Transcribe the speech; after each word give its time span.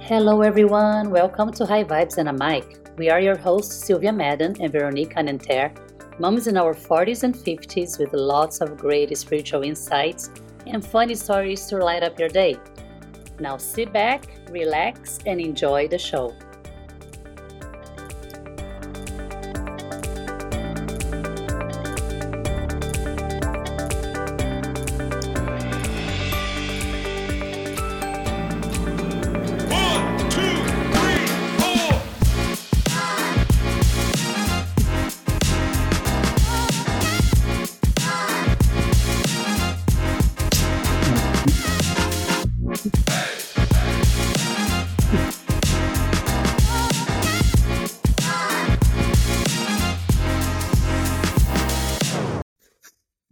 Hello, 0.00 0.42
everyone. 0.42 1.10
Welcome 1.10 1.50
to 1.54 1.64
High 1.64 1.82
Vibes 1.82 2.18
and 2.18 2.28
a 2.28 2.32
Mic. 2.32 2.78
We 2.98 3.10
are 3.10 3.20
your 3.20 3.36
hosts, 3.36 3.86
Sylvia 3.86 4.12
Madden 4.12 4.54
and 4.60 4.70
Veronique 4.70 5.14
Anenter, 5.14 5.74
moms 6.20 6.46
in 6.46 6.56
our 6.56 6.74
40s 6.74 7.22
and 7.24 7.34
50s 7.34 7.98
with 7.98 8.12
lots 8.12 8.60
of 8.60 8.76
great 8.76 9.16
spiritual 9.16 9.62
insights 9.62 10.30
and 10.66 10.84
funny 10.84 11.14
stories 11.14 11.66
to 11.66 11.78
light 11.78 12.02
up 12.02 12.18
your 12.18 12.28
day. 12.28 12.56
Now 13.40 13.56
sit 13.56 13.92
back, 13.92 14.26
relax, 14.50 15.18
and 15.26 15.40
enjoy 15.40 15.88
the 15.88 15.98
show. 15.98 16.34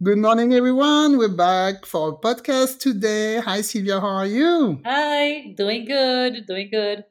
Good 0.01 0.17
morning, 0.17 0.53
everyone. 0.53 1.17
We're 1.17 1.29
back 1.29 1.85
for 1.85 2.09
a 2.09 2.13
podcast 2.13 2.79
today. 2.79 3.39
Hi, 3.39 3.61
Sylvia. 3.61 3.99
How 4.01 4.07
are 4.07 4.25
you? 4.27 4.81
Hi, 4.85 5.53
doing 5.55 5.85
good, 5.85 6.45
doing 6.45 6.69
good. 6.71 7.05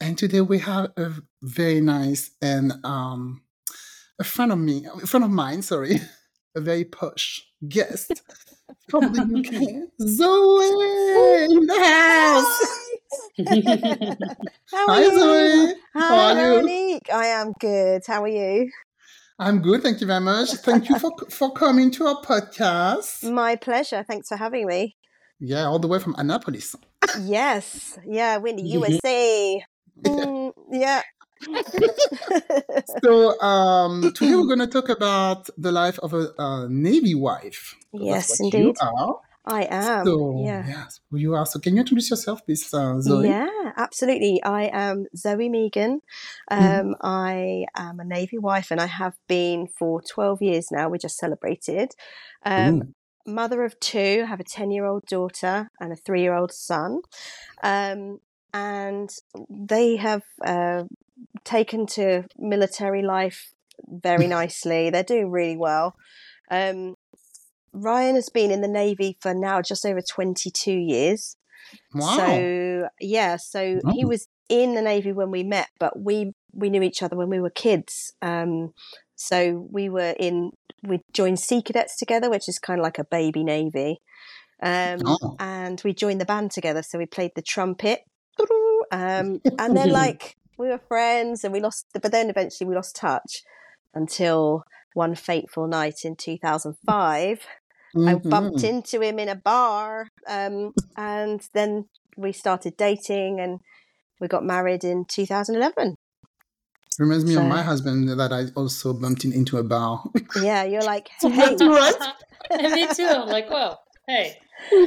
And 0.00 0.16
today 0.16 0.40
we 0.40 0.58
have 0.60 0.92
a 0.96 1.12
very 1.42 1.80
nice 1.80 2.30
and 2.40 2.72
um, 2.84 3.42
a 4.18 4.24
friend 4.24 4.52
of 4.52 4.58
me, 4.58 4.86
a 4.86 5.06
friend 5.06 5.24
of 5.24 5.30
mine, 5.30 5.60
sorry, 5.62 6.00
a 6.56 6.60
very 6.60 6.84
posh 6.84 7.46
guest 7.68 8.22
from 8.88 9.12
the 9.12 9.20
UK, 9.20 9.90
Zoe 10.08 11.44
in 11.44 11.66
the 11.66 11.78
house. 11.78 12.60
How 14.70 14.86
Hi, 14.86 14.94
are 14.98 15.02
you? 15.02 15.18
Zoe. 15.20 15.74
Hi, 15.94 16.00
How 16.00 16.16
are 16.16 16.32
you? 16.32 16.36
Veronique. 16.62 17.10
I 17.12 17.26
am 17.26 17.52
good. 17.58 18.02
How 18.06 18.22
are 18.22 18.28
you? 18.28 18.70
I'm 19.38 19.62
good. 19.62 19.82
Thank 19.82 20.00
you 20.00 20.06
very 20.06 20.20
much. 20.20 20.50
Thank 20.50 20.88
you 20.88 20.98
for 20.98 21.10
for 21.28 21.52
coming 21.52 21.90
to 21.92 22.06
our 22.06 22.22
podcast. 22.22 23.24
My 23.42 23.56
pleasure. 23.56 24.04
Thanks 24.06 24.28
for 24.28 24.36
having 24.36 24.66
me. 24.66 24.96
Yeah, 25.40 25.64
all 25.66 25.80
the 25.80 25.88
way 25.88 25.98
from 25.98 26.14
Annapolis. 26.18 26.74
Yes. 27.20 27.98
Yeah, 28.06 28.38
we're 28.38 28.48
in 28.48 28.56
the 28.56 28.62
USA. 28.62 29.62
Mm, 30.02 30.52
yeah. 30.72 31.02
So 33.04 33.40
um, 33.40 34.12
today 34.12 34.34
we're 34.34 34.46
going 34.46 34.58
to 34.58 34.66
talk 34.66 34.88
about 34.88 35.48
the 35.56 35.70
life 35.70 36.00
of 36.00 36.12
a, 36.14 36.34
uh 36.36 36.66
Navy 36.68 37.14
wife. 37.14 37.76
That's 37.92 38.04
yes, 38.04 38.40
indeed. 38.40 38.58
You 38.58 38.74
are. 38.80 39.20
I 39.46 39.66
am. 39.70 40.06
So 40.06 40.42
yeah. 40.44 40.64
yes, 40.66 41.00
you 41.12 41.34
are. 41.34 41.44
So 41.44 41.58
can 41.58 41.74
you 41.74 41.80
introduce 41.80 42.10
yourself, 42.10 42.44
please, 42.46 42.72
uh, 42.72 43.00
Zoe? 43.00 43.28
Yeah, 43.28 43.72
absolutely. 43.76 44.42
I 44.42 44.70
am 44.72 45.06
Zoe 45.16 45.48
Megan. 45.48 46.00
Um, 46.50 46.60
Mm-hmm. 46.64 46.92
I 47.02 47.66
am 47.76 48.00
a 48.00 48.04
Navy 48.04 48.38
wife 48.38 48.70
and 48.70 48.80
I 48.80 48.86
have 48.86 49.16
been 49.28 49.66
for 49.66 50.00
12 50.00 50.42
years 50.42 50.70
now. 50.70 50.88
We 50.88 50.98
just 50.98 51.18
celebrated. 51.18 51.92
Um, 52.44 52.74
Ooh. 52.74 52.94
mother 53.26 53.64
of 53.64 53.78
two, 53.80 54.22
I 54.24 54.26
have 54.26 54.40
a 54.40 54.44
10 54.44 54.70
year 54.70 54.86
old 54.86 55.04
daughter 55.06 55.70
and 55.78 55.92
a 55.92 55.96
three 55.96 56.22
year 56.22 56.34
old 56.34 56.52
son. 56.52 57.00
Um, 57.62 58.20
and 58.54 59.10
they 59.50 59.96
have 59.96 60.22
uh, 60.44 60.84
taken 61.44 61.86
to 61.86 62.24
military 62.38 63.02
life 63.02 63.52
very 63.86 64.26
nicely. 64.38 64.90
They're 64.90 65.02
doing 65.02 65.30
really 65.30 65.56
well. 65.56 65.96
Um, 66.50 66.94
Ryan 67.74 68.14
has 68.14 68.28
been 68.28 68.50
in 68.50 68.60
the 68.60 68.68
Navy 68.68 69.18
for 69.20 69.34
now 69.34 69.60
just 69.60 69.84
over 69.84 70.00
22 70.00 70.72
years. 70.72 71.36
Wow. 71.94 72.16
So 72.16 72.88
yeah, 73.00 73.36
so 73.36 73.80
he 73.92 74.04
Oh. 74.04 74.08
was 74.08 74.26
in 74.48 74.74
the 74.74 74.82
navy 74.82 75.12
when 75.12 75.30
we 75.30 75.42
met, 75.42 75.68
but 75.80 75.98
we 75.98 76.32
we 76.52 76.70
knew 76.70 76.82
each 76.82 77.02
other 77.02 77.16
when 77.16 77.28
we 77.30 77.40
were 77.40 77.50
kids. 77.50 78.12
Um, 78.22 78.72
so 79.16 79.66
we 79.72 79.88
were 79.88 80.14
in 80.20 80.50
we 80.86 81.00
joined 81.12 81.40
Sea 81.40 81.62
Cadets 81.62 81.96
together, 81.96 82.28
which 82.30 82.48
is 82.48 82.58
kind 82.58 82.78
of 82.78 82.84
like 82.84 82.98
a 82.98 83.04
baby 83.04 83.42
navy, 83.42 83.98
um, 84.62 85.00
Oh. 85.06 85.36
and 85.40 85.80
we 85.84 85.94
joined 85.94 86.20
the 86.20 86.26
band 86.26 86.50
together. 86.52 86.82
So 86.82 86.98
we 86.98 87.06
played 87.06 87.32
the 87.34 87.42
trumpet, 87.42 88.00
um, 88.92 89.40
and 89.58 89.76
then 89.76 89.90
like 90.02 90.36
we 90.58 90.68
were 90.68 90.78
friends, 90.88 91.42
and 91.42 91.52
we 91.52 91.60
lost, 91.60 91.86
but 91.94 92.12
then 92.12 92.28
eventually 92.30 92.68
we 92.68 92.74
lost 92.76 92.94
touch 92.96 93.42
until 93.94 94.64
one 94.92 95.14
fateful 95.14 95.66
night 95.66 96.04
in 96.04 96.14
2005. 96.16 97.40
I 97.96 98.14
bumped 98.16 98.58
Mhm. 98.58 98.64
into 98.64 99.00
him 99.00 99.18
in 99.18 99.28
a 99.28 99.36
bar, 99.36 100.08
um, 100.26 100.74
and 100.96 101.40
then 101.52 101.88
we 102.16 102.32
started 102.32 102.76
dating, 102.76 103.40
and 103.40 103.60
we 104.20 104.28
got 104.28 104.44
married 104.44 104.84
in 104.84 105.04
2011. 105.04 105.96
Reminds 106.98 107.24
me 107.24 107.34
of 107.34 107.44
my 107.44 107.62
husband 107.62 108.08
that 108.08 108.32
I 108.32 108.46
also 108.56 108.92
bumped 108.92 109.24
in, 109.24 109.32
into 109.32 109.58
a 109.58 109.64
bar. 109.64 110.04
Yeah, 110.40 110.62
you're 110.64 110.82
like, 110.82 111.08
hey, 111.20 111.28
that's 111.56 111.62
right. 111.62 112.12
Me 112.72 112.86
too. 112.94 113.06
I'm 113.06 113.28
like, 113.28 113.50
well, 113.50 113.82
hey. 114.06 114.36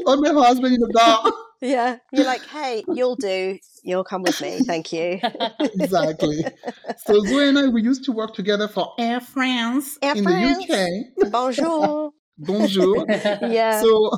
On 0.05 0.21
my 0.21 0.29
husband 0.45 0.75
in 0.75 0.81
a 0.83 0.87
bar. 0.93 1.31
yeah, 1.61 1.97
you're 2.13 2.25
like, 2.25 2.45
hey, 2.45 2.83
you'll 2.87 3.15
do. 3.17 3.57
You'll 3.83 4.03
come 4.05 4.21
with 4.23 4.39
me, 4.41 4.59
thank 4.65 4.93
you. 4.93 5.19
exactly. 5.79 6.45
So 7.05 7.19
Zoe 7.25 7.49
and 7.49 7.57
I, 7.59 7.67
we 7.67 7.81
used 7.81 8.05
to 8.05 8.11
work 8.11 8.33
together 8.33 8.67
for 8.67 8.93
Air 8.99 9.19
France 9.19 9.97
Air 10.01 10.15
in 10.15 10.23
France. 10.23 10.65
the 10.67 10.73
UK. 10.73 11.31
Bonjour. 11.31 12.11
Bonjour. 12.37 13.05
Yeah. 13.41 13.81
So 13.81 14.11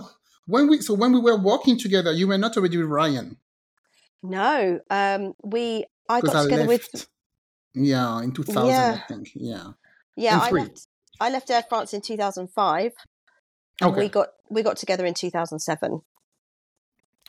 when 0.46 0.68
we 0.69 0.81
so 0.81 0.94
when 0.94 1.13
we 1.13 1.19
were 1.19 1.38
working 1.38 1.78
together, 1.78 2.12
you 2.12 2.28
were 2.28 2.38
not 2.38 2.57
already 2.57 2.78
with 2.78 2.88
Ryan 2.88 3.38
no, 4.24 4.80
um, 4.90 5.34
we. 5.44 5.85
I 6.07 6.22
because 6.22 6.34
got 6.34 6.40
I 6.40 6.44
together 6.44 6.66
left. 6.66 6.90
with. 6.94 7.07
yeah, 7.75 8.22
in 8.22 8.31
2000, 8.31 8.68
Yeah. 8.68 9.00
I 9.03 9.07
think. 9.07 9.30
Yeah. 9.35 9.68
Yeah, 10.18 10.40
I 10.41 10.50
left. 10.52 10.88
I 11.22 11.30
left 11.30 11.50
Air 11.52 11.63
France 11.68 11.94
in 11.94 12.02
2005. 12.02 12.91
And 13.81 13.91
Okay. 13.91 14.00
we 14.02 14.09
got 14.09 14.30
we 14.50 14.63
got 14.63 14.78
together 14.78 15.06
in 15.06 15.13
2007. 15.13 16.01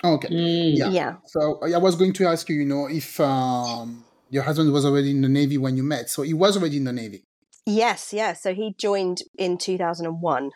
Okay. 0.02 0.28
Mm. 0.28 0.76
Yeah. 0.76 0.88
yeah. 0.90 1.16
So 1.26 1.60
I 1.62 1.76
was 1.78 1.94
going 1.96 2.14
to 2.14 2.26
ask 2.26 2.48
you, 2.48 2.56
you 2.56 2.64
know, 2.64 2.86
if 2.88 3.20
um, 3.20 4.04
your 4.30 4.42
husband 4.42 4.72
was 4.72 4.84
already 4.84 5.10
in 5.10 5.20
the 5.20 5.28
Navy 5.28 5.58
when 5.58 5.76
you 5.76 5.82
met. 5.82 6.08
So 6.08 6.22
he 6.22 6.32
was 6.32 6.56
already 6.56 6.78
in 6.78 6.84
the 6.84 6.92
Navy. 6.92 7.24
Yes, 7.66 8.12
yeah. 8.12 8.32
So 8.32 8.54
he 8.54 8.74
joined 8.78 9.22
in 9.36 9.58
2001. 9.58 10.50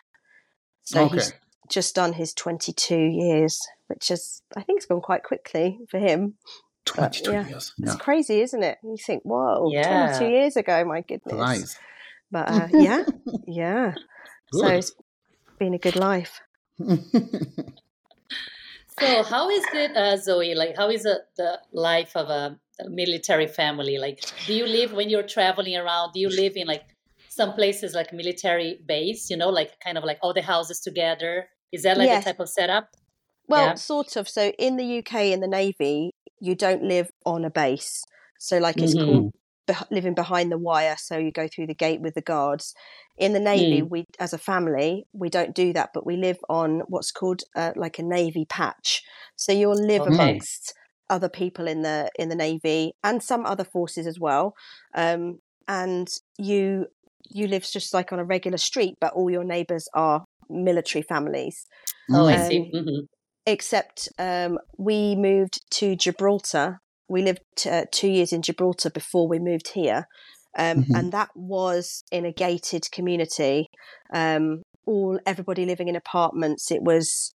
So 0.85 1.05
okay. 1.05 1.15
he's 1.15 1.33
just 1.69 1.95
done 1.95 2.13
his 2.13 2.33
22 2.33 2.95
years, 2.95 3.59
which 3.87 4.11
is, 4.11 4.41
I 4.55 4.61
think, 4.61 4.77
it's 4.77 4.85
gone 4.85 5.01
quite 5.01 5.23
quickly 5.23 5.79
for 5.89 5.99
him. 5.99 6.35
22 6.85 7.31
yeah. 7.31 7.47
years. 7.47 7.73
It's 7.79 7.95
crazy, 7.95 8.41
isn't 8.41 8.63
it? 8.63 8.77
You 8.83 8.97
think, 8.97 9.23
whoa, 9.23 9.69
Yeah. 9.71 10.17
22 10.17 10.31
years 10.31 10.55
ago, 10.55 10.85
my 10.85 11.01
goodness. 11.01 11.33
Flies. 11.33 11.79
But 12.31 12.49
uh, 12.49 12.67
yeah, 12.73 13.03
yeah. 13.47 13.95
So 14.53 14.67
it's 14.67 14.93
been 15.59 15.73
a 15.73 15.79
good 15.79 15.95
life. 15.95 16.41
So, 18.99 19.23
how 19.23 19.49
is 19.49 19.65
it, 19.73 19.95
uh, 19.97 20.15
Zoe? 20.15 20.55
Like, 20.55 20.77
how 20.77 20.89
is 20.89 21.05
it, 21.05 21.19
the 21.35 21.59
life 21.73 22.15
of 22.15 22.29
a, 22.29 22.57
a 22.79 22.89
military 22.89 23.47
family? 23.47 23.97
Like, 23.97 24.23
do 24.47 24.53
you 24.53 24.65
live 24.65 24.93
when 24.93 25.09
you're 25.09 25.27
traveling 25.27 25.75
around? 25.75 26.13
Do 26.13 26.21
you 26.21 26.29
live 26.29 26.53
in 26.55 26.67
like 26.67 26.94
some 27.35 27.53
places 27.53 27.93
like 27.93 28.13
military 28.13 28.79
base? 28.87 29.29
You 29.29 29.37
know, 29.37 29.49
like 29.49 29.79
kind 29.83 29.97
of 29.97 30.03
like 30.03 30.19
all 30.21 30.33
the 30.33 30.41
houses 30.41 30.79
together. 30.79 31.49
Is 31.71 31.83
that 31.83 31.97
like 31.97 32.07
Yes. 32.07 32.21
a 32.21 32.23
type 32.23 32.39
of 32.39 32.49
setup? 32.49 32.89
Well, 33.47 33.69
Yeah. 33.69 33.75
sort 33.75 34.15
of. 34.15 34.27
So 34.27 34.49
in 34.57 34.77
the 34.77 34.85
UK, 34.85 35.31
in 35.31 35.39
the 35.39 35.47
Navy, 35.47 36.11
you 36.39 36.55
don't 36.55 36.83
live 36.83 37.09
on 37.25 37.45
a 37.45 37.49
base. 37.49 38.03
So, 38.39 38.57
like, 38.57 38.81
it's 38.81 38.93
Mhm. 38.93 39.05
called 39.05 39.31
beh- 39.67 39.89
living 39.91 40.13
behind 40.15 40.51
the 40.51 40.57
wire. 40.57 40.95
So 40.97 41.17
you 41.17 41.31
go 41.31 41.47
through 41.47 41.67
the 41.67 41.75
gate 41.75 42.01
with 42.01 42.15
the 42.15 42.21
guards. 42.21 42.73
In 43.17 43.33
the 43.33 43.39
Navy, 43.39 43.81
Mm. 43.81 43.89
we, 43.89 44.05
as 44.19 44.33
a 44.33 44.37
family, 44.37 45.05
we 45.13 45.29
don't 45.29 45.55
do 45.55 45.73
that, 45.73 45.91
but 45.93 46.05
we 46.05 46.17
live 46.17 46.39
on 46.49 46.81
what's 46.87 47.11
called 47.11 47.41
uh, 47.55 47.71
like 47.75 47.97
a 47.99 48.03
Navy 48.03 48.45
patch. 48.45 49.03
So 49.35 49.51
you'll 49.51 49.73
live 49.75 50.05
Okay. 50.05 50.07
amongst 50.07 50.73
other 51.09 51.29
people 51.29 51.67
in 51.67 51.83
the 51.83 52.09
in 52.17 52.29
the 52.29 52.35
Navy 52.35 52.93
and 53.03 53.21
some 53.21 53.45
other 53.45 53.63
forces 53.63 54.07
as 54.07 54.19
well. 54.19 54.53
Um, 54.95 55.39
and 55.67 56.07
you 56.37 56.87
you 57.29 57.47
live 57.47 57.63
just 57.63 57.93
like 57.93 58.11
on 58.11 58.19
a 58.19 58.25
regular 58.25 58.57
street, 58.57 58.95
but 58.99 59.13
all 59.13 59.29
your 59.29 59.43
neighbours 59.43 59.87
are 59.93 60.23
military 60.49 61.01
families 61.01 61.65
Oh, 62.11 62.27
I 62.27 62.35
Mm. 62.35 62.47
see. 62.47 62.59
Um, 62.59 62.83
hmm 62.83 62.99
except 63.47 64.09
um, 64.17 64.57
we 64.77 65.15
moved 65.15 65.59
to 65.69 65.95
Gibraltar. 65.95 66.79
We 67.07 67.21
lived 67.21 67.41
uh, 67.69 67.85
two 67.91 68.07
years 68.07 68.33
in 68.33 68.41
Gibraltar 68.41 68.89
before 68.89 69.27
we 69.27 69.37
moved 69.37 69.69
here. 69.73 70.07
Um, 70.57 70.79
Mhm. 70.79 70.95
And 70.95 71.11
that 71.11 71.29
was 71.35 72.03
in 72.11 72.25
a 72.25 72.31
gated 72.31 72.89
community. 72.91 73.67
Um, 74.11 74.63
all 74.87 75.19
everybody 75.27 75.65
living 75.65 75.87
in 75.89 75.95
apartments. 75.95 76.71
It 76.71 76.81
was 76.81 77.35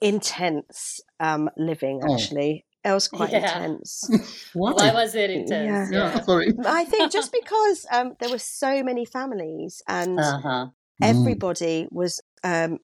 intense 0.00 1.00
um, 1.20 1.50
living. 1.56 2.00
Oh. 2.02 2.12
Actually, 2.12 2.64
it 2.84 2.92
was 2.92 3.08
quite 3.08 3.32
Yeah. 3.32 3.56
intense. 3.56 4.08
Why? 4.54 4.72
Why 4.72 4.92
was 4.92 5.14
it 5.14 5.30
intense? 5.30 5.90
yeah, 5.92 6.20
sorry. 6.22 6.52
I 6.64 6.84
think 6.84 7.12
just 7.12 7.32
because 7.32 7.86
um, 7.90 8.14
there 8.20 8.30
were 8.30 8.38
so 8.38 8.82
many 8.82 9.04
families 9.04 9.82
and 9.86 10.18
Uh 10.18 10.40
huh. 10.40 10.66
everybody 11.02 11.86
was 11.90 12.20
um, 12.44 12.78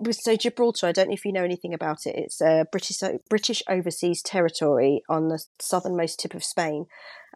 it 0.00 0.06
was 0.06 0.22
so 0.24 0.36
Gibraltar. 0.36 0.86
I 0.86 0.92
don't 0.92 1.08
know 1.08 1.14
if 1.14 1.24
you 1.24 1.32
know 1.32 1.44
anything 1.44 1.74
about 1.74 2.06
it. 2.06 2.16
It's 2.16 2.40
a 2.40 2.66
British 2.72 3.00
British 3.28 3.62
overseas 3.68 4.22
territory 4.22 5.02
on 5.08 5.28
the 5.28 5.42
southernmost 5.60 6.18
tip 6.20 6.34
of 6.34 6.44
Spain, 6.44 6.86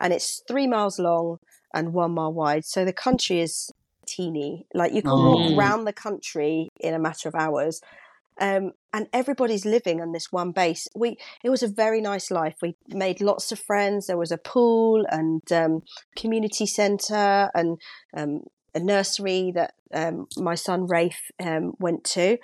and 0.01 0.13
it's 0.13 0.43
three 0.49 0.67
miles 0.67 0.99
long 0.99 1.39
and 1.75 1.93
one 1.93 2.13
mile 2.13 2.33
wide. 2.33 2.65
So 2.65 2.85
the 2.85 2.93
country 2.93 3.41
is 3.41 3.71
teeny. 4.07 4.67
Like 4.75 4.93
you 4.93 5.03
can 5.03 5.13
Oh. 5.13 5.23
walk 5.23 5.57
around 5.59 5.85
the 5.85 5.93
country 5.93 6.69
in 6.81 6.95
a 6.95 6.99
matter 6.99 7.29
of 7.29 7.35
hours. 7.35 7.81
Um, 8.41 8.73
and 8.93 9.09
everybody's 9.13 9.65
living 9.65 10.01
on 10.01 10.13
this 10.13 10.31
one 10.31 10.53
base. 10.53 10.89
We 10.95 11.17
it 11.43 11.51
was 11.51 11.63
a 11.63 11.69
very 11.69 12.01
nice 12.01 12.31
life. 12.31 12.57
We 12.63 12.77
made 12.89 13.21
lots 13.21 13.53
of 13.53 13.59
friends. 13.59 14.07
There 14.07 14.19
was 14.19 14.33
a 14.33 14.39
pool 14.39 15.07
and 15.11 15.43
um, 15.53 15.83
community 16.17 16.67
centre 16.67 17.51
and 17.55 17.79
um, 18.17 18.43
a 18.75 18.81
nursery 18.81 19.53
that 19.55 19.75
um, 19.93 20.27
my 20.37 20.55
son 20.55 20.87
Rafe 20.87 21.31
um, 21.43 21.73
went 21.79 22.05
to. 22.05 22.39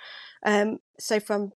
Um, 0.45 0.79
so 0.99 1.19
from 1.19 1.51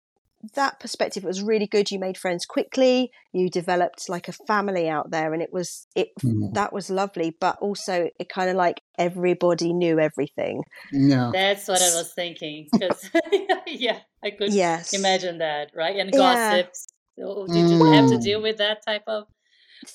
that 0.56 0.80
perspective, 0.80 1.24
was 1.24 1.42
really 1.42 1.68
good. 1.68 1.92
You 1.92 2.00
made 2.00 2.18
friends 2.18 2.46
quickly. 2.46 3.12
You 3.34 3.50
developed 3.50 4.10
like 4.10 4.28
a 4.28 4.34
family 4.48 4.88
out 4.90 5.12
there, 5.12 5.34
and 5.34 5.42
it 5.42 5.50
was 5.52 5.88
it 5.96 6.10
Mhm. 6.24 6.54
that 6.54 6.74
was 6.74 6.90
lovely. 6.90 7.36
But 7.40 7.58
also, 7.60 8.10
it 8.20 8.30
kind 8.30 8.50
of 8.50 8.56
like 8.56 8.82
everybody 8.98 9.74
knew 9.74 10.00
everything. 10.00 10.64
Yeah. 10.92 11.32
That's 11.34 11.68
what 11.68 11.82
I 11.82 11.96
was 11.96 12.14
thinking 12.14 12.68
because 12.72 13.10
yeah, 13.68 14.00
I 14.24 14.32
could 14.32 14.54
Yes, 14.54 14.94
imagine 14.94 15.40
that, 15.40 15.72
right? 15.76 15.96
And 15.98 16.12
Yeah. 16.14 16.18
gossips. 16.58 16.88
So 17.20 17.48
Did 17.48 17.70
you 17.70 17.84
have 17.94 18.08
to 18.10 18.16
Mm. 18.18 18.24
deal 18.24 18.42
with 18.42 18.58
that 18.58 18.86
type 18.86 19.04
of 19.08 19.26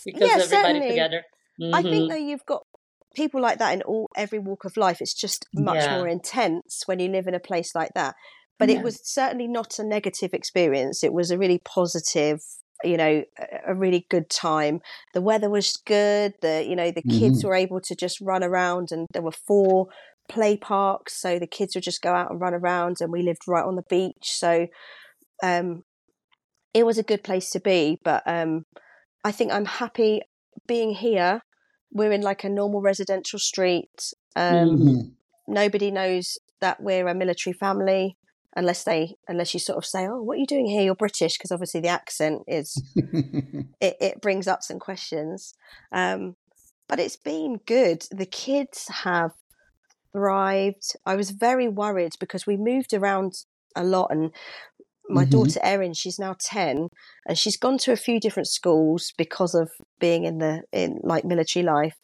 because 0.05 0.28
yeah, 0.28 0.43
everybody 0.43 0.46
certainly. 0.81 0.88
together? 0.88 1.25
I 1.72 1.82
think 1.82 1.94
Mhm. 1.94 2.08
though 2.08 2.16
you've 2.16 2.44
got 2.46 2.66
people 3.14 3.40
like 3.40 3.58
that 3.58 3.72
in 3.75 3.82
all 3.82 4.08
every 4.16 4.38
walk 4.38 4.64
of 4.64 4.76
life. 4.76 5.00
It's 5.00 5.14
just 5.14 5.46
much 5.55 5.82
Yeah. 5.84 5.96
more 5.98 6.08
intense 6.08 6.82
when 6.87 6.98
you 6.98 7.08
live 7.10 7.26
in 7.26 7.34
a 7.34 7.40
place 7.40 7.75
like 7.75 7.93
that. 7.94 8.14
But 8.62 8.70
Yeah. 8.70 8.78
it 8.80 8.84
was 8.84 9.00
certainly 9.02 9.48
not 9.48 9.78
a 9.78 9.84
negative 9.84 10.32
experience. 10.34 11.02
It 11.04 11.12
was 11.12 11.30
a 11.30 11.38
really 11.38 11.58
positive, 11.58 12.40
you 12.84 12.96
know, 12.96 13.24
a- 13.66 13.74
really 13.74 14.06
good 14.08 14.28
time. 14.30 14.80
The 15.14 15.20
weather 15.20 15.50
was 15.50 15.76
good. 15.76 16.34
The 16.40 16.64
you 16.68 16.76
know 16.76 16.90
the 16.90 17.02
kids 17.02 17.44
were 17.44 17.54
able 17.54 17.80
to 17.80 17.94
just 17.94 18.20
run 18.20 18.42
around, 18.44 18.92
and 18.92 19.06
there 19.12 19.22
were 19.22 19.32
four 19.32 19.88
play 20.28 20.56
parks, 20.56 21.20
so 21.20 21.38
the 21.38 21.46
kids 21.46 21.74
would 21.74 21.84
just 21.84 22.00
go 22.02 22.12
out 22.14 22.30
and 22.30 22.40
run 22.40 22.54
around. 22.54 23.00
And 23.00 23.10
we 23.12 23.22
lived 23.22 23.42
right 23.48 23.64
on 23.64 23.76
the 23.76 23.82
beach, 23.96 24.30
so 24.44 24.68
um, 25.42 25.84
it 26.72 26.86
was 26.86 26.98
a 26.98 27.02
good 27.02 27.22
place 27.24 27.50
to 27.50 27.60
be. 27.60 27.98
But 28.04 28.22
um, 28.26 28.64
I 29.24 29.32
think 29.32 29.52
I'm 29.52 29.66
happy 29.66 30.22
being 30.66 30.94
here. 30.94 31.42
We're 31.90 32.12
in 32.12 32.22
like 32.22 32.44
a 32.44 32.48
normal 32.48 32.80
residential 32.80 33.38
street. 33.38 34.12
Um, 34.36 34.68
Mhm. 34.78 35.10
Nobody 35.48 35.90
knows 35.90 36.38
that 36.60 36.80
we're 36.80 37.08
a 37.08 37.14
military 37.14 37.52
family 37.52 38.16
unless 38.56 38.84
they 38.84 39.16
unless 39.28 39.54
you 39.54 39.60
sort 39.60 39.78
of 39.78 39.87
say, 39.87 40.06
"Oh, 40.06 40.22
what 40.22 40.37
are 40.37 40.40
you 40.40 40.46
doing 40.46 40.66
here? 40.66 40.82
You're 40.82 40.94
British," 40.94 41.37
because 41.38 41.52
obviously 41.52 41.81
the 41.81 41.88
accent 41.88 42.43
is 42.46 42.82
it, 43.81 43.96
it 44.00 44.20
brings 44.20 44.46
up 44.46 44.62
some 44.62 44.78
questions. 44.78 45.54
Um, 45.93 46.37
but 46.88 47.00
it's 47.00 47.16
been 47.16 47.60
good. 47.66 48.04
The 48.10 48.26
kids 48.26 48.87
have 48.88 49.32
thrived. 50.12 50.94
I 51.06 51.16
was 51.16 51.31
very 51.31 51.69
worried 51.69 52.12
because 52.20 52.46
we 52.46 52.56
moved 52.56 52.93
around 52.93 53.32
a 53.75 53.84
lot, 53.84 54.10
and 54.10 54.32
my 55.08 55.25
Mhm. 55.25 55.31
daughter 55.31 55.60
Erin, 55.62 55.94
she's 55.94 56.19
now 56.19 56.37
ten, 56.38 56.88
and 57.26 57.38
she's 57.38 57.56
gone 57.56 57.78
to 57.78 57.93
a 57.93 57.96
few 57.96 58.20
different 58.20 58.48
schools 58.48 59.12
because 59.16 59.55
of 59.55 59.70
being 60.00 60.25
in 60.25 60.38
the 60.38 60.62
in 60.72 61.00
like 61.02 61.25
military 61.25 61.64
life. 61.64 61.96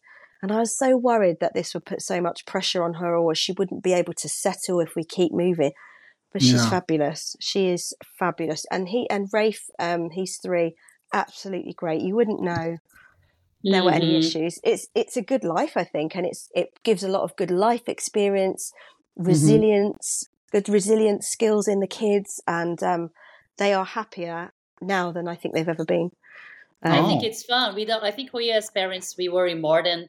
And 0.43 0.53
I 0.53 0.61
was 0.61 0.77
so 0.79 0.97
worried 0.97 1.39
that 1.41 1.53
this 1.55 1.75
would 1.75 1.85
put 1.85 2.01
so 2.01 2.21
much 2.21 2.47
pressure 2.47 2.85
on 2.85 2.94
her, 2.94 3.17
or 3.17 3.35
she 3.35 3.53
wouldn't 3.53 3.83
be 3.83 3.93
able 3.93 4.15
to 4.15 4.29
settle 4.29 4.81
if 4.81 4.94
we 4.97 5.05
keep 5.05 5.33
moving. 5.33 5.73
But 6.33 6.43
she's 6.43 6.67
Yeah. 6.67 6.69
fabulous. 6.69 7.37
She 7.41 7.69
is 7.69 7.95
fabulous, 8.19 8.65
and 8.71 8.89
he 8.89 9.09
and 9.11 9.29
Rafe, 9.33 9.65
um, 9.79 10.11
he's 10.11 10.39
three, 10.43 10.75
absolutely 11.13 11.73
great. 11.75 12.03
You 12.03 12.15
wouldn't 12.17 12.43
know 12.43 12.79
there 13.71 13.85
were 13.85 13.93
any 13.93 14.17
Mhm. 14.17 14.17
issues. 14.17 14.59
It's 14.65 14.89
it's 14.95 15.17
a 15.17 15.23
good 15.23 15.45
life, 15.45 15.77
I 15.77 15.85
think, 15.85 16.17
and 16.17 16.27
it's 16.27 16.49
it 16.55 16.69
gives 16.85 17.03
a 17.03 17.09
lot 17.09 17.23
of 17.23 17.37
good 17.37 17.51
life 17.51 17.89
experience, 17.89 18.73
resilience, 19.17 20.25
good 20.53 20.69
resilience 20.69 21.29
skills 21.29 21.69
in 21.69 21.81
the 21.81 21.87
kids, 21.87 22.41
and 22.47 22.83
um, 22.83 23.11
they 23.59 23.75
are 23.75 23.85
happier 23.85 24.53
now 24.81 25.13
than 25.13 25.29
I 25.29 25.37
think 25.37 25.55
they've 25.55 25.69
ever 25.69 25.85
been. 25.85 26.11
I 26.91 27.01
Um, 27.01 27.03
think 27.03 27.23
Oh. 27.23 27.23
it's 27.23 27.43
fun. 27.45 27.75
We 27.75 27.85
don't. 27.87 28.05
I 28.05 28.11
think 28.11 28.33
we 28.35 28.51
as 28.51 28.71
parents 28.71 29.17
we 29.17 29.29
worry 29.29 29.55
more 29.55 29.83
than 29.83 30.09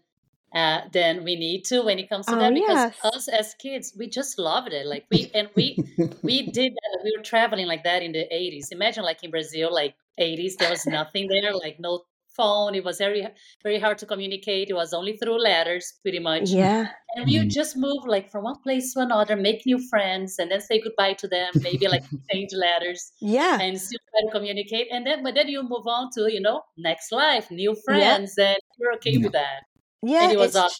uh, 0.54 0.82
than 0.92 1.24
we 1.24 1.36
need 1.36 1.64
to 1.66 1.82
when 1.84 2.00
it 2.00 2.10
comes 2.10 2.28
to 2.30 2.36
Oh, 2.36 2.38
that 2.38 2.54
because 2.54 2.86
yes. 2.86 2.96
us 3.04 3.28
as 3.28 3.54
kids 3.56 3.94
we 3.98 4.08
just 4.10 4.40
loved 4.40 4.74
it. 4.74 4.86
Like 4.86 5.06
we 5.12 5.32
and 5.36 5.50
we 5.56 5.84
we 6.24 6.52
did 6.52 6.74
that. 6.74 7.00
We 7.04 7.14
were 7.18 7.24
traveling 7.24 7.68
like 7.68 7.84
that 7.84 8.02
in 8.04 8.12
the 8.14 8.34
eighties. 8.34 8.70
Imagine 8.72 9.04
like 9.04 9.24
in 9.24 9.32
Brazil, 9.32 9.74
like 9.74 9.96
eighties, 10.18 10.58
there 10.58 10.70
was 10.70 10.88
nothing 10.88 11.28
there, 11.30 11.54
like 11.54 11.80
no 11.80 12.04
phone. 12.36 12.76
It 12.76 12.84
was 12.84 12.98
very 12.98 13.28
very 13.64 13.80
hard 13.80 13.98
to 14.00 14.06
communicate. 14.06 14.70
It 14.70 14.74
was 14.76 14.94
only 14.94 15.18
through 15.18 15.40
letters, 15.42 15.94
pretty 16.04 16.20
much. 16.20 16.56
yeah, 16.56 16.94
And 17.16 17.30
you 17.30 17.46
Mhm. 17.46 17.50
just 17.50 17.76
move 17.78 18.06
like 18.06 18.30
from 18.32 18.44
one 18.44 18.62
place 18.62 18.94
to 18.94 19.00
another, 19.02 19.36
make 19.36 19.66
new 19.66 19.80
friends, 19.90 20.38
and 20.40 20.52
then 20.52 20.62
say 20.62 20.80
goodbye 20.80 21.14
to 21.16 21.28
them. 21.28 21.54
Maybe 21.62 21.88
like 21.88 22.04
change 22.32 22.52
letters 22.54 23.12
yeah, 23.20 23.62
and 23.62 23.80
still 23.82 24.00
try 24.12 24.22
to 24.26 24.32
communicate. 24.32 24.88
And 24.92 25.06
then, 25.08 25.24
but 25.24 25.36
then 25.36 25.48
you 25.50 25.64
move 25.64 25.88
on 25.88 26.10
to 26.16 26.32
you 26.32 26.40
know 26.42 26.64
next 26.78 27.12
life, 27.12 27.50
new 27.52 27.76
friends, 27.86 28.38
and 28.38 28.58
you're 28.78 28.94
okay 28.96 29.18
Yeah. 29.18 29.24
with 29.24 29.34
that. 29.34 29.64
Yeah. 30.02 30.24
and 30.24 30.32
it 30.32 30.40
was 30.40 30.56
awesome. 30.56 30.78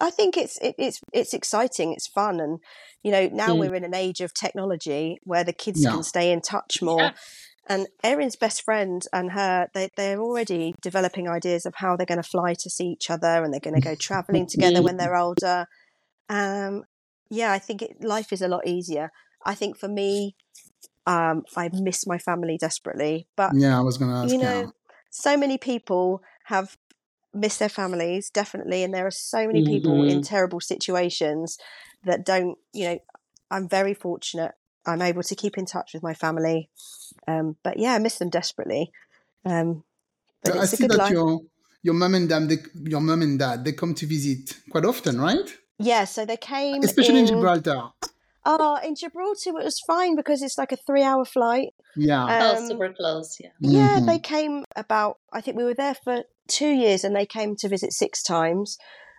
I 0.00 0.10
think 0.10 0.36
it's 0.36 0.58
it, 0.58 0.74
it's 0.78 1.00
it's 1.12 1.32
exciting. 1.34 1.92
It's 1.92 2.06
fun, 2.08 2.40
and 2.40 2.58
you 3.02 3.10
know 3.12 3.28
now 3.32 3.48
Mm. 3.54 3.58
we're 3.60 3.74
in 3.74 3.84
an 3.84 3.94
age 3.94 4.20
of 4.20 4.34
technology 4.34 5.18
where 5.24 5.44
the 5.44 5.52
kids 5.52 5.82
Yeah. 5.84 5.92
can 5.92 6.02
stay 6.02 6.32
in 6.32 6.40
touch 6.40 6.82
more. 6.82 7.00
Yeah. 7.00 7.12
And 7.66 7.86
Erin's 8.02 8.36
best 8.36 8.60
friend 8.62 9.02
and 9.12 9.32
her, 9.32 9.68
they 9.72 9.88
they're 9.96 10.20
already 10.20 10.74
developing 10.82 11.28
ideas 11.28 11.64
of 11.64 11.76
how 11.76 11.96
they're 11.96 12.04
going 12.04 12.22
to 12.22 12.28
fly 12.28 12.54
to 12.54 12.68
see 12.68 12.88
each 12.88 13.08
other, 13.08 13.42
and 13.42 13.52
they're 13.52 13.60
going 13.60 13.80
to 13.80 13.88
go 13.88 13.94
traveling 13.94 14.46
together 14.46 14.82
when 14.82 14.96
they're 14.98 15.16
older. 15.16 15.66
Um, 16.28 16.84
yeah, 17.30 17.52
I 17.52 17.58
think 17.58 17.80
it, 17.82 18.04
life 18.04 18.32
is 18.32 18.42
a 18.42 18.48
lot 18.48 18.66
easier. 18.66 19.10
I 19.46 19.54
think 19.54 19.78
for 19.78 19.88
me, 19.88 20.34
um, 21.06 21.44
I 21.56 21.70
miss 21.72 22.06
my 22.06 22.18
family 22.18 22.58
desperately, 22.58 23.28
but 23.36 23.52
yeah, 23.54 23.78
I 23.78 23.80
was 23.80 23.96
gonna 23.96 24.24
ask. 24.24 24.32
you 24.32 24.38
know, 24.38 24.60
yeah. 24.60 24.70
so 25.10 25.36
many 25.36 25.56
people 25.56 26.20
have 26.46 26.76
missed 27.34 27.58
their 27.58 27.68
families, 27.68 28.30
definitely, 28.30 28.82
and 28.82 28.94
there 28.94 29.06
are 29.06 29.10
so 29.10 29.46
many 29.46 29.62
people 29.64 30.04
in 30.04 30.20
Mhm. 30.20 30.26
terrible 30.26 30.60
situations 30.60 31.58
that 32.04 32.24
don't. 32.24 32.58
You 32.72 32.84
know, 32.88 32.98
I'm 33.50 33.68
very 33.68 33.94
fortunate. 33.94 34.52
I'm 34.86 35.02
able 35.02 35.22
to 35.22 35.34
keep 35.34 35.56
in 35.58 35.66
touch 35.66 35.94
with 35.94 36.02
my 36.02 36.14
family, 36.14 36.70
um, 37.26 37.56
but 37.62 37.78
yeah, 37.78 37.94
I 37.94 37.98
miss 37.98 38.18
them 38.18 38.30
desperately. 38.30 38.92
Um, 39.44 39.84
but 40.42 40.56
I 40.56 40.64
it's 40.64 40.72
a 40.74 40.76
see 40.76 40.82
good 40.84 40.90
that 40.92 40.98
life. 40.98 41.10
your 41.12 41.40
your 41.82 41.94
mom 41.94 42.14
and 42.14 42.28
dad, 42.28 42.48
they, 42.48 42.58
your 42.90 43.00
mum 43.00 43.22
and 43.22 43.38
dad, 43.38 43.64
they 43.64 43.72
come 43.72 43.94
to 43.94 44.06
visit 44.06 44.56
quite 44.70 44.84
often, 44.84 45.20
right? 45.20 45.48
Yeah, 45.78 46.04
so 46.04 46.24
they 46.24 46.36
came, 46.36 46.82
Especially 46.82 47.18
in 47.20 47.26
in 47.26 47.34
Gibraltar. 47.34 47.90
Oh, 48.46 48.78
in 48.84 48.94
Gibraltar, 48.94 49.50
it 49.50 49.64
was 49.64 49.80
fine 49.86 50.16
because 50.16 50.42
it's 50.42 50.58
like 50.58 50.72
a 50.72 50.76
three-hour 50.76 51.24
flight. 51.24 51.74
Yeah. 51.96 52.24
oh, 52.28 52.54
Um, 52.56 52.66
super 52.68 52.92
close. 52.92 53.38
Yeah. 53.40 53.50
Yeah, 53.60 54.00
Mhm. 54.00 54.06
they 54.06 54.18
came 54.18 54.64
about, 54.76 55.18
I 55.32 55.40
think 55.40 55.56
we 55.56 55.64
were 55.64 55.74
there 55.74 55.94
for 55.94 56.24
two 56.48 56.68
years 56.70 57.04
and 57.04 57.14
they 57.14 57.26
came 57.26 57.56
to 57.56 57.68
visit 57.68 57.92
six 57.92 58.22
times. 58.22 58.78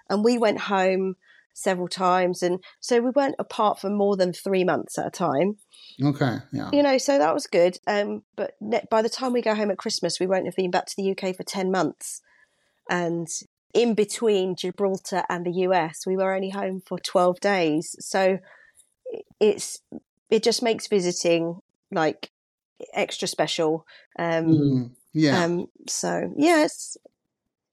And 0.09 0.23
we 0.23 0.37
went 0.37 0.61
home 0.61 1.15
several 1.53 1.87
times. 1.87 2.43
And 2.43 2.63
so 2.79 2.99
we 3.01 3.09
weren't 3.09 3.35
apart 3.39 3.79
for 3.79 3.89
more 3.89 4.15
than 4.15 4.33
three 4.33 4.63
months 4.63 4.97
at 4.99 5.07
a 5.07 5.09
time, 5.09 5.57
Okay. 6.03 6.37
Yeah. 6.51 6.69
you 6.71 6.83
know, 6.83 6.97
so 6.97 7.17
that 7.17 7.33
was 7.33 7.47
good. 7.47 7.79
Um, 7.87 8.23
but 8.35 8.51
ne- 8.61 8.83
by 8.91 9.01
the 9.01 9.09
time 9.09 9.33
we 9.33 9.41
go 9.41 9.55
home 9.55 9.71
at 9.71 9.77
Christmas, 9.77 10.19
we 10.19 10.27
won't 10.27 10.45
have 10.45 10.55
been 10.55 10.69
back 10.71 10.85
to 10.87 10.93
the 10.97 11.11
UK 11.11 11.35
for 11.35 11.43
10 11.43 11.71
months. 11.71 12.21
And 12.89 13.27
in 13.73 13.93
between 13.95 14.55
Gibraltar 14.55 15.23
and 15.29 15.45
the 15.45 15.51
US, 15.67 16.05
we 16.05 16.15
were 16.17 16.33
only 16.35 16.49
home 16.49 16.81
for 16.85 16.99
12 16.99 17.39
days. 17.39 17.95
So 17.99 18.37
it's, 19.39 19.81
it 20.29 20.43
just 20.43 20.61
makes 20.61 20.87
visiting 20.87 21.59
like 21.91 22.29
extra 22.93 23.27
special. 23.27 23.85
Um, 24.19 24.45
Mhm. 24.45 24.91
Yeah. 25.13 25.43
um, 25.45 25.67
so 25.87 26.33
yeah, 26.37 26.65
it's 26.65 26.97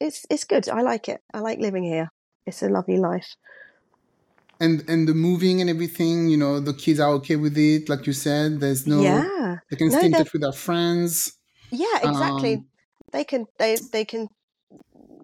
it's 0.07 0.27
it's 0.31 0.45
good. 0.45 0.69
I 0.69 0.83
like 0.83 1.09
it. 1.09 1.21
I 1.33 1.41
like 1.41 1.59
living 1.59 1.85
here. 1.85 2.09
It's 2.47 2.63
a 2.63 2.69
lovely 2.69 2.99
life. 2.99 3.29
and 4.61 4.85
and 4.89 5.09
the 5.09 5.15
moving 5.15 5.61
and 5.61 5.69
everything, 5.69 6.29
you 6.29 6.37
know, 6.37 6.61
the 6.61 6.73
kids 6.73 7.01
are 7.01 7.11
okay 7.15 7.37
with 7.37 7.59
it, 7.59 7.89
like 7.89 8.07
you 8.07 8.13
said. 8.13 8.61
There's 8.61 8.87
no. 8.87 9.03
yeah, 9.03 9.57
They 9.71 9.77
can 9.77 9.91
No, 9.91 9.99
stay 9.99 10.07
in 10.07 10.15
touch 10.15 10.33
with 10.33 10.43
their 10.43 10.53
friends. 10.53 11.33
yeah, 11.71 11.99
exactly. 12.03 12.55
Um, 12.55 12.67
they 13.13 13.25
can 13.25 13.47
they 13.59 13.77
they 13.93 14.05
can 14.05 14.29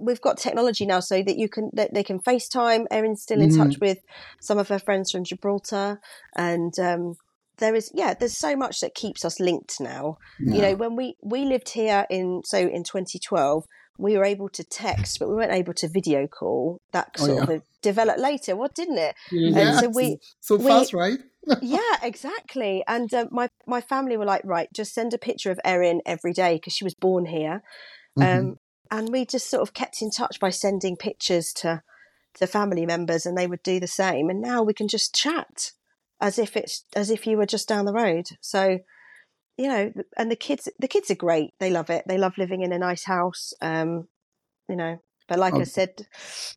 we've 0.01 0.21
got 0.21 0.39
technology 0.39 0.87
now 0.87 1.01
so 1.01 1.23
that 1.23 1.37
you 1.37 1.49
can 1.49 1.71
that 1.75 1.95
they 1.95 2.03
can 2.03 2.19
FaceTime. 2.21 2.87
Erin's 2.91 3.23
still 3.23 3.41
in 3.41 3.51
touch 3.51 3.77
with 3.81 3.99
some 4.41 4.59
of 4.59 4.69
her 4.69 4.79
friends 4.79 5.13
from 5.13 5.25
Gibraltar, 5.25 6.01
and 6.37 6.77
um, 6.79 7.15
there 7.59 7.75
is 7.75 7.91
yeah, 7.95 8.15
there's 8.15 8.37
so 8.37 8.57
much 8.57 8.81
that 8.81 8.95
keeps 8.95 9.25
us 9.25 9.39
linked 9.41 9.81
now. 9.81 10.17
You 10.41 10.63
know, 10.63 10.75
when 10.75 10.97
we 10.97 11.15
we 11.23 11.45
lived 11.45 11.71
here 11.71 12.07
in 12.11 12.43
so 12.45 12.59
in 12.59 12.83
2012, 12.83 13.65
we 13.99 14.17
were 14.17 14.25
able 14.25 14.49
to 14.51 14.65
text, 14.65 15.19
but 15.19 15.29
we 15.29 15.35
weren't 15.35 15.53
able 15.53 15.75
to 15.75 15.89
video 15.89 16.27
call. 16.27 16.81
That 16.93 17.11
Oh, 17.19 17.27
sort 17.27 17.49
yeah. 17.49 17.55
of 17.57 17.63
developed 17.83 18.21
later, 18.21 18.57
what 18.57 18.75
didn't 18.75 18.99
it? 18.99 19.15
Mhm. 19.31 19.47
And 19.49 19.57
Yeah, 19.57 19.81
so 19.81 19.89
we 20.01 20.19
so 20.41 20.57
we- 20.57 20.65
fast, 20.65 20.95
right? 20.95 21.19
yeah, 21.63 21.97
exactly. 22.03 22.85
And 22.87 23.13
um, 23.15 23.29
my 23.31 23.49
my 23.67 23.81
family 23.81 24.17
were 24.17 24.25
like, 24.25 24.43
right, 24.45 24.69
just 24.73 24.95
send 24.95 25.13
a 25.15 25.19
picture 25.19 25.51
of 25.51 25.61
Erin 25.65 26.01
every 26.07 26.33
day 26.33 26.55
because 26.57 26.73
she 26.75 26.85
was 26.85 26.95
born 26.95 27.27
here. 27.27 27.63
Mhm. 28.19 28.39
Um, 28.39 28.57
and 28.91 29.09
we 29.11 29.27
just 29.27 29.51
sort 29.51 29.63
of 29.63 29.75
kept 29.75 30.01
in 30.03 30.11
touch 30.11 30.41
by 30.41 30.51
sending 30.51 30.97
pictures 30.97 31.53
to 31.55 31.83
to 32.35 32.47
family 32.47 32.87
members, 32.87 33.27
and 33.27 33.37
they 33.37 33.47
would 33.47 33.63
do 33.63 33.81
the 33.81 33.87
same. 33.87 34.31
And 34.31 34.41
now 34.41 34.63
we 34.63 34.75
can 34.75 34.89
just 34.89 35.15
chat 35.15 35.73
as 36.21 36.39
if 36.39 36.57
it's 36.57 36.85
as 36.95 37.11
if 37.11 37.27
you 37.27 37.37
were 37.37 37.47
just 37.47 37.69
down 37.69 37.85
the 37.87 37.93
road. 37.93 38.27
So, 38.41 38.79
you 39.59 39.69
know, 39.69 39.93
and 40.17 40.31
the 40.31 40.37
kids 40.37 40.69
the 40.79 40.89
kids 40.89 41.11
are 41.11 41.15
great. 41.17 41.51
They 41.61 41.71
love 41.71 41.91
it. 41.91 42.05
They 42.07 42.17
love 42.17 42.39
living 42.39 42.63
in 42.63 42.73
a 42.73 42.79
nice 42.79 43.05
house. 43.05 43.53
Um, 43.61 44.09
you 44.69 44.77
know, 44.77 44.99
but 45.29 45.39
like 45.39 45.55
I 45.55 45.65
said, 45.65 46.07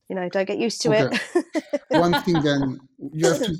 you 0.07 0.15
know, 0.15 0.29
don't 0.29 0.47
get 0.47 0.57
used 0.59 0.81
to 0.83 0.89
Okay. 0.95 1.17
it. 1.53 1.73
One 1.89 2.13
thing 2.23 2.41
then 2.43 2.79
you 3.13 3.27
have 3.27 3.39
to. 3.43 3.55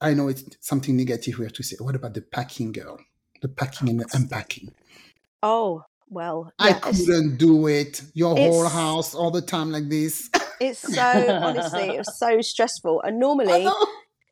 I 0.00 0.14
know 0.14 0.28
it's 0.28 0.44
something 0.60 0.96
negative 0.96 1.38
we 1.38 1.44
have 1.44 1.52
to 1.54 1.62
say. 1.62 1.76
What 1.78 1.94
about 1.94 2.14
the 2.14 2.22
packing 2.22 2.72
girl? 2.72 2.98
The 3.42 3.48
packing 3.48 3.88
and 3.90 4.00
the 4.00 4.06
unpacking. 4.14 4.72
oh 5.42 5.82
well, 6.08 6.52
I 6.58 6.68
yeah, 6.70 6.76
it's- 6.78 7.06
couldn't 7.06 7.36
do 7.38 7.66
it. 7.66 8.02
Your 8.14 8.36
whole 8.36 8.68
house 8.68 9.14
all 9.14 9.30
the 9.30 9.42
time 9.42 9.70
like 9.72 9.88
this. 9.88 10.30
It's 10.60 10.78
so 10.78 11.00
honestly, 11.42 11.88
it 11.94 11.98
was 11.98 12.18
so 12.18 12.40
stressful. 12.40 13.02
And 13.02 13.16
I 13.16 13.18
normally. 13.18 13.68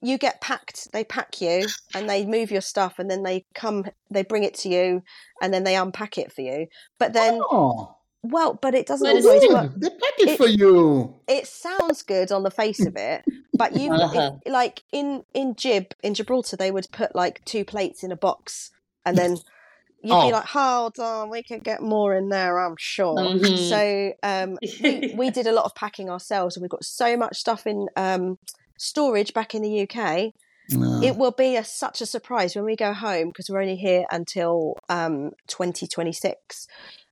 You 0.02 0.18
get 0.18 0.40
packed, 0.40 0.92
they 0.92 1.04
pack 1.04 1.40
you 1.40 1.66
and 1.94 2.08
they 2.10 2.26
move 2.26 2.50
your 2.50 2.60
stuff 2.60 2.98
and 2.98 3.10
then 3.10 3.22
they 3.22 3.44
come 3.54 3.84
they 4.10 4.22
bring 4.22 4.42
it 4.44 4.54
to 4.54 4.68
you 4.68 5.02
and 5.40 5.54
then 5.54 5.64
they 5.64 5.76
unpack 5.76 6.18
it 6.18 6.32
for 6.32 6.40
you. 6.42 6.66
But 6.98 7.12
then 7.12 7.40
Oh, 7.50 7.96
well, 8.24 8.54
but 8.60 8.74
it 8.74 8.86
doesn't 8.86 9.06
But 9.06 9.16
it's 9.16 9.26
always 9.26 9.42
still- 9.42 9.54
work. 9.54 9.72
they 9.76 9.88
pack 9.90 10.14
it, 10.18 10.28
It- 10.30 10.36
for 10.36 10.46
you. 10.48 11.14
It 11.28 11.46
sounds 11.46 12.02
good 12.02 12.32
on 12.32 12.42
the 12.42 12.50
face 12.50 12.84
of 12.84 12.96
it, 12.96 13.24
but 13.56 13.76
you 13.76 13.90
Uh-huh. 13.92 14.32
if, 14.44 14.52
like 14.52 14.82
in 14.92 15.24
in 15.34 15.52
Gib 15.54 15.94
in 16.02 16.14
Gibraltar 16.14 16.56
they 16.56 16.70
would 16.70 16.88
put 16.92 17.14
like 17.14 17.44
two 17.44 17.64
plates 17.64 18.02
in 18.02 18.10
a 18.12 18.16
box 18.16 18.70
and 19.06 19.16
then 19.16 19.36
you'd 20.04 20.12
Oh. 20.14 20.26
be 20.26 20.32
like, 20.32 20.46
hold 20.46 20.98
on, 20.98 21.30
we 21.30 21.44
could 21.44 21.62
get 21.62 21.80
more 21.80 22.12
in 22.16 22.28
there, 22.28 22.58
I'm 22.58 22.74
sure. 22.76 23.14
Mhm. 23.16 23.68
So 23.68 24.12
um, 24.24 24.58
we, 24.82 25.14
we 25.16 25.30
did 25.30 25.46
a 25.46 25.52
lot 25.52 25.64
of 25.64 25.76
packing 25.76 26.10
ourselves, 26.10 26.56
and 26.56 26.62
we've 26.62 26.70
got 26.70 26.84
so 26.84 27.16
much 27.16 27.36
stuff 27.38 27.68
in 27.68 27.86
um, 27.96 28.36
storage 28.82 29.32
back 29.32 29.54
in 29.54 29.62
the 29.62 29.82
UK. 29.88 30.32
No. 30.70 31.00
It 31.02 31.16
will 31.16 31.32
be 31.32 31.56
a, 31.56 31.64
such 31.64 32.00
a 32.00 32.06
surprise 32.06 32.56
when 32.56 32.64
we 32.64 32.76
go 32.76 32.92
home 32.92 33.28
because 33.28 33.48
we're 33.48 33.60
only 33.60 33.76
here 33.76 34.04
until 34.10 34.76
um, 34.88 35.30
2026. 35.48 36.66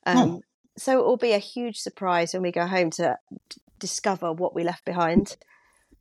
Um, 0.07 0.17
Oh. 0.17 0.41
So 0.79 0.99
it 0.99 1.05
will 1.05 1.19
be 1.19 1.33
a 1.33 1.39
huge 1.39 1.77
surprise 1.77 2.33
when 2.33 2.43
we 2.43 2.53
go 2.53 2.67
home 2.67 2.91
to 2.93 3.17
d- 3.50 3.61
discover 3.79 4.33
what 4.33 4.55
we 4.55 4.65
left 4.65 4.85
behind 4.87 5.37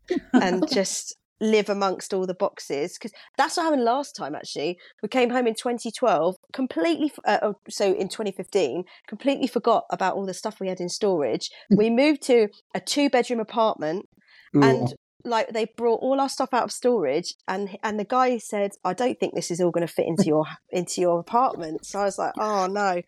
and 0.33 0.69
just 0.71 1.17
live 1.41 1.69
amongst 1.69 2.13
all 2.13 2.25
the 2.25 2.33
boxes 2.33 2.97
because 2.97 3.11
that's 3.37 3.55
what 3.55 3.63
happened 3.63 3.83
last 3.83 4.13
time 4.13 4.35
actually 4.35 4.77
we 5.01 5.07
came 5.07 5.29
home 5.29 5.47
in 5.47 5.55
2012 5.55 6.35
completely 6.51 7.11
uh, 7.25 7.39
oh, 7.41 7.55
so 7.69 7.93
in 7.93 8.09
2015 8.09 8.83
completely 9.07 9.47
forgot 9.47 9.85
about 9.89 10.15
all 10.15 10.25
the 10.25 10.33
stuff 10.33 10.59
we 10.59 10.67
had 10.67 10.81
in 10.81 10.89
storage 10.89 11.49
we 11.71 11.89
moved 11.89 12.21
to 12.21 12.49
a 12.75 12.79
two 12.81 13.09
bedroom 13.09 13.39
apartment 13.39 14.05
and 14.53 14.93
like 15.25 15.49
they 15.49 15.65
brought 15.77 16.01
all 16.01 16.19
our 16.19 16.29
stuff 16.29 16.53
out 16.53 16.63
of 16.63 16.71
storage 16.71 17.35
and 17.47 17.77
and 17.83 17.99
the 17.99 18.05
guy 18.05 18.37
said 18.37 18.71
i 18.85 18.93
don't 18.93 19.19
think 19.19 19.33
this 19.35 19.51
is 19.51 19.61
all 19.61 19.71
going 19.71 19.85
to 19.85 19.93
fit 19.93 20.07
into 20.07 20.25
your 20.25 20.45
into 20.71 21.01
your 21.01 21.19
apartment 21.19 21.85
so 21.85 21.99
i 21.99 22.05
was 22.05 22.17
like 22.17 22.33
oh 22.39 22.67
no 22.67 23.01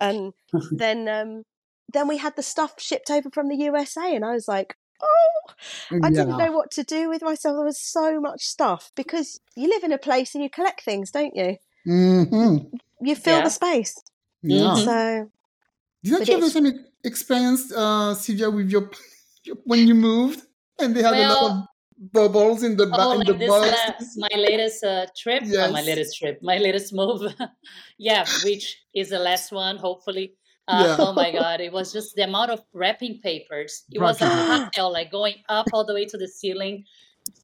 and 0.00 0.32
then 0.78 1.08
um 1.08 1.42
then 1.92 2.08
we 2.08 2.18
had 2.18 2.36
the 2.36 2.42
stuff 2.42 2.74
shipped 2.78 3.10
over 3.10 3.30
from 3.30 3.48
the 3.48 3.56
usa 3.56 4.14
and 4.14 4.24
i 4.24 4.32
was 4.32 4.48
like 4.48 4.74
oh 5.02 5.52
i 6.02 6.10
didn't 6.10 6.28
Yeah. 6.30 6.36
know 6.36 6.52
what 6.52 6.70
to 6.72 6.82
do 6.84 7.08
with 7.08 7.22
myself 7.22 7.56
there 7.56 7.64
was 7.64 7.80
so 7.80 8.20
much 8.20 8.42
stuff 8.42 8.90
because 8.96 9.40
you 9.56 9.68
live 9.68 9.84
in 9.84 9.92
a 9.92 9.98
place 9.98 10.34
and 10.34 10.42
you 10.44 10.50
collect 10.50 10.82
things 10.82 11.10
don't 11.10 11.36
you 11.36 11.56
Mhm. 11.86 12.70
you 13.00 13.14
fill 13.16 13.38
Yeah. 13.38 13.44
the 13.44 13.50
space 13.50 13.94
Yeah. 14.42 14.74
Mhm. 14.74 14.84
so 14.84 15.30
Didn't 16.02 16.28
you 16.28 16.34
have 16.34 16.40
the 16.42 16.50
same 16.50 16.84
experience, 17.04 17.72
uh, 17.72 18.14
Sylvia, 18.14 18.50
with 18.50 18.70
your 18.70 18.90
when 19.64 19.86
you 19.86 19.94
moved 19.94 20.42
and 20.82 20.94
they 20.94 21.02
had 21.02 21.14
a 21.14 21.22
lot 21.26 21.50
of 21.50 21.66
bubbles 22.12 22.62
in 22.62 22.76
the 22.76 22.86
back 22.86 22.98
Oh, 22.98 23.12
in 23.12 23.26
the 23.26 23.34
this 23.34 23.48
box? 23.48 23.70
last, 23.70 24.18
my 24.18 24.28
latest 24.36 24.84
uh, 24.84 25.06
trip, 25.16 25.42
uh, 25.58 25.68
my 25.68 25.80
Yes. 25.80 25.86
latest 25.86 26.18
trip, 26.18 26.38
my 26.42 26.58
latest 26.58 26.92
move. 26.92 27.22
yeah, 27.98 28.26
which 28.42 28.78
is 28.94 29.10
the 29.10 29.18
last 29.18 29.52
one, 29.52 29.76
hopefully. 29.76 30.34
Uh, 30.68 30.86
Yeah. 30.86 30.96
Oh 30.98 31.12
my 31.12 31.30
God, 31.32 31.60
it 31.60 31.72
was 31.72 31.92
just 31.92 32.14
the 32.16 32.22
amount 32.22 32.50
of 32.50 32.60
wrapping 32.72 33.20
papers. 33.22 33.84
It 33.92 34.00
was 34.00 34.20
a 34.20 34.24
Wrapping. 34.24 34.38
hot 34.46 34.62
hell, 34.74 34.92
like 34.92 35.10
going 35.10 35.36
up 35.48 35.68
all 35.72 35.84
the 35.84 35.94
way 35.94 36.06
to 36.06 36.16
the 36.18 36.28
ceiling. 36.28 36.84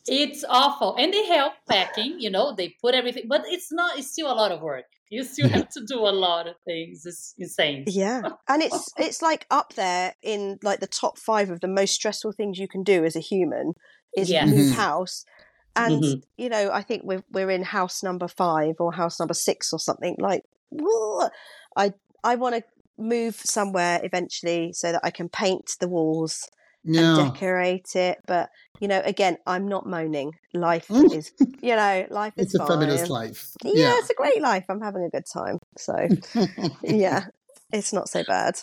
It's 0.06 0.45
awful. 0.49 0.97
And 0.97 1.12
they 1.12 1.26
help 1.26 1.54
packing, 1.68 2.16
you 2.21 2.30
know, 2.30 2.54
they 2.54 2.75
put 2.80 2.95
everything, 2.95 3.25
but 3.28 3.42
it's 3.47 3.73
not, 3.73 3.99
it's 3.99 4.12
still 4.12 4.30
a 4.30 4.35
lot 4.35 4.52
of 4.52 4.61
work. 4.61 4.85
You 5.11 5.23
still 5.25 5.49
have 5.49 5.68
to 5.71 5.85
do 5.87 5.99
a 6.00 6.11
lot 6.11 6.47
of 6.47 6.54
things. 6.64 7.02
It's 7.04 7.35
insane. 7.38 7.87
Yeah, 7.88 8.23
and 8.49 8.62
it's 8.62 8.92
it's 8.99 9.23
like 9.23 9.47
up 9.50 9.75
there 9.75 10.14
in 10.23 10.59
like 10.62 10.80
the 10.80 10.88
top 10.88 11.18
five 11.18 11.50
of 11.50 11.61
the 11.61 11.68
most 11.68 11.95
stressful 11.95 12.33
things 12.33 12.59
you 12.59 12.66
can 12.66 12.83
do 12.83 13.04
as 13.04 13.14
a 13.14 13.21
human 13.21 13.75
is 14.16 14.30
Yeah. 14.30 14.47
move 14.47 14.71
Mhm. 14.71 14.75
house. 14.75 15.25
And 15.76 16.02
Mhm. 16.02 16.23
you 16.37 16.49
know, 16.49 16.71
I 16.73 16.83
think 16.83 17.02
we're 17.04 17.23
we're 17.30 17.50
in 17.50 17.62
house 17.62 18.02
number 18.02 18.26
five 18.28 18.76
or 18.80 18.92
house 18.92 19.21
number 19.21 19.35
six 19.35 19.73
or 19.73 19.78
something. 19.78 20.16
Like, 20.18 20.42
whoa, 20.71 21.28
I 21.76 21.95
I 22.25 22.35
want 22.37 22.56
to 22.56 22.64
move 22.99 23.37
somewhere 23.37 24.00
eventually 24.02 24.73
so 24.73 24.90
that 24.90 25.02
I 25.04 25.11
can 25.11 25.28
paint 25.28 25.76
the 25.78 25.88
walls 25.88 26.49
and 26.87 27.16
decorate 27.16 27.95
it. 27.97 28.19
But 28.26 28.50
you 28.81 28.88
know, 28.88 29.00
again, 29.05 29.37
I'm 29.47 29.69
not 29.69 29.87
moaning. 29.87 30.33
Life 30.55 30.90
is, 31.12 31.33
you 31.62 31.76
know, 31.76 32.07
life 32.11 32.35
is 32.37 32.47
It's 32.47 32.55
a 32.55 32.59
fine. 32.59 32.69
fabulous 32.69 33.09
life. 33.11 33.52
Yeah, 33.64 33.99
it's 33.99 34.11
a 34.11 34.14
great 34.14 34.40
life. 34.43 34.64
I'm 34.69 34.81
having 34.81 35.05
a 35.05 35.11
good 35.11 35.26
time. 35.33 35.59
So 35.78 35.95
yeah, 36.83 37.26
it's 37.73 37.93
not 37.93 38.09
so 38.09 38.23
bad. 38.25 38.59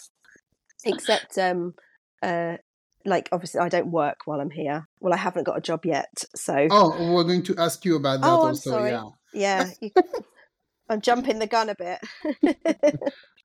Except, 0.85 1.37
um, 1.37 1.73
uh, 2.21 2.57
like 3.05 3.29
obviously 3.31 3.59
I 3.59 3.69
don't 3.69 3.91
work 3.91 4.17
while 4.25 4.39
I'm 4.41 4.49
here. 4.49 4.87
Well, 4.99 5.13
I 5.13 5.17
haven't 5.17 5.43
got 5.45 5.57
a 5.57 5.61
job 5.61 5.85
yet, 5.85 6.23
so 6.35 6.67
Oh, 6.71 7.13
we're 7.13 7.23
going 7.23 7.43
to 7.43 7.55
ask 7.57 7.83
you 7.85 7.95
about 7.95 8.21
that 8.21 8.27
Oh, 8.27 8.41
I'm 8.41 8.47
also. 8.49 8.71
sorry. 8.71 8.91
Yeah. 8.91 9.09
yeah, 9.33 9.71
you, 9.81 9.91
I'm 10.89 11.01
jumping 11.01 11.39
the 11.39 11.47
gun 11.47 11.69
a 11.69 11.75
bit. 11.75 11.99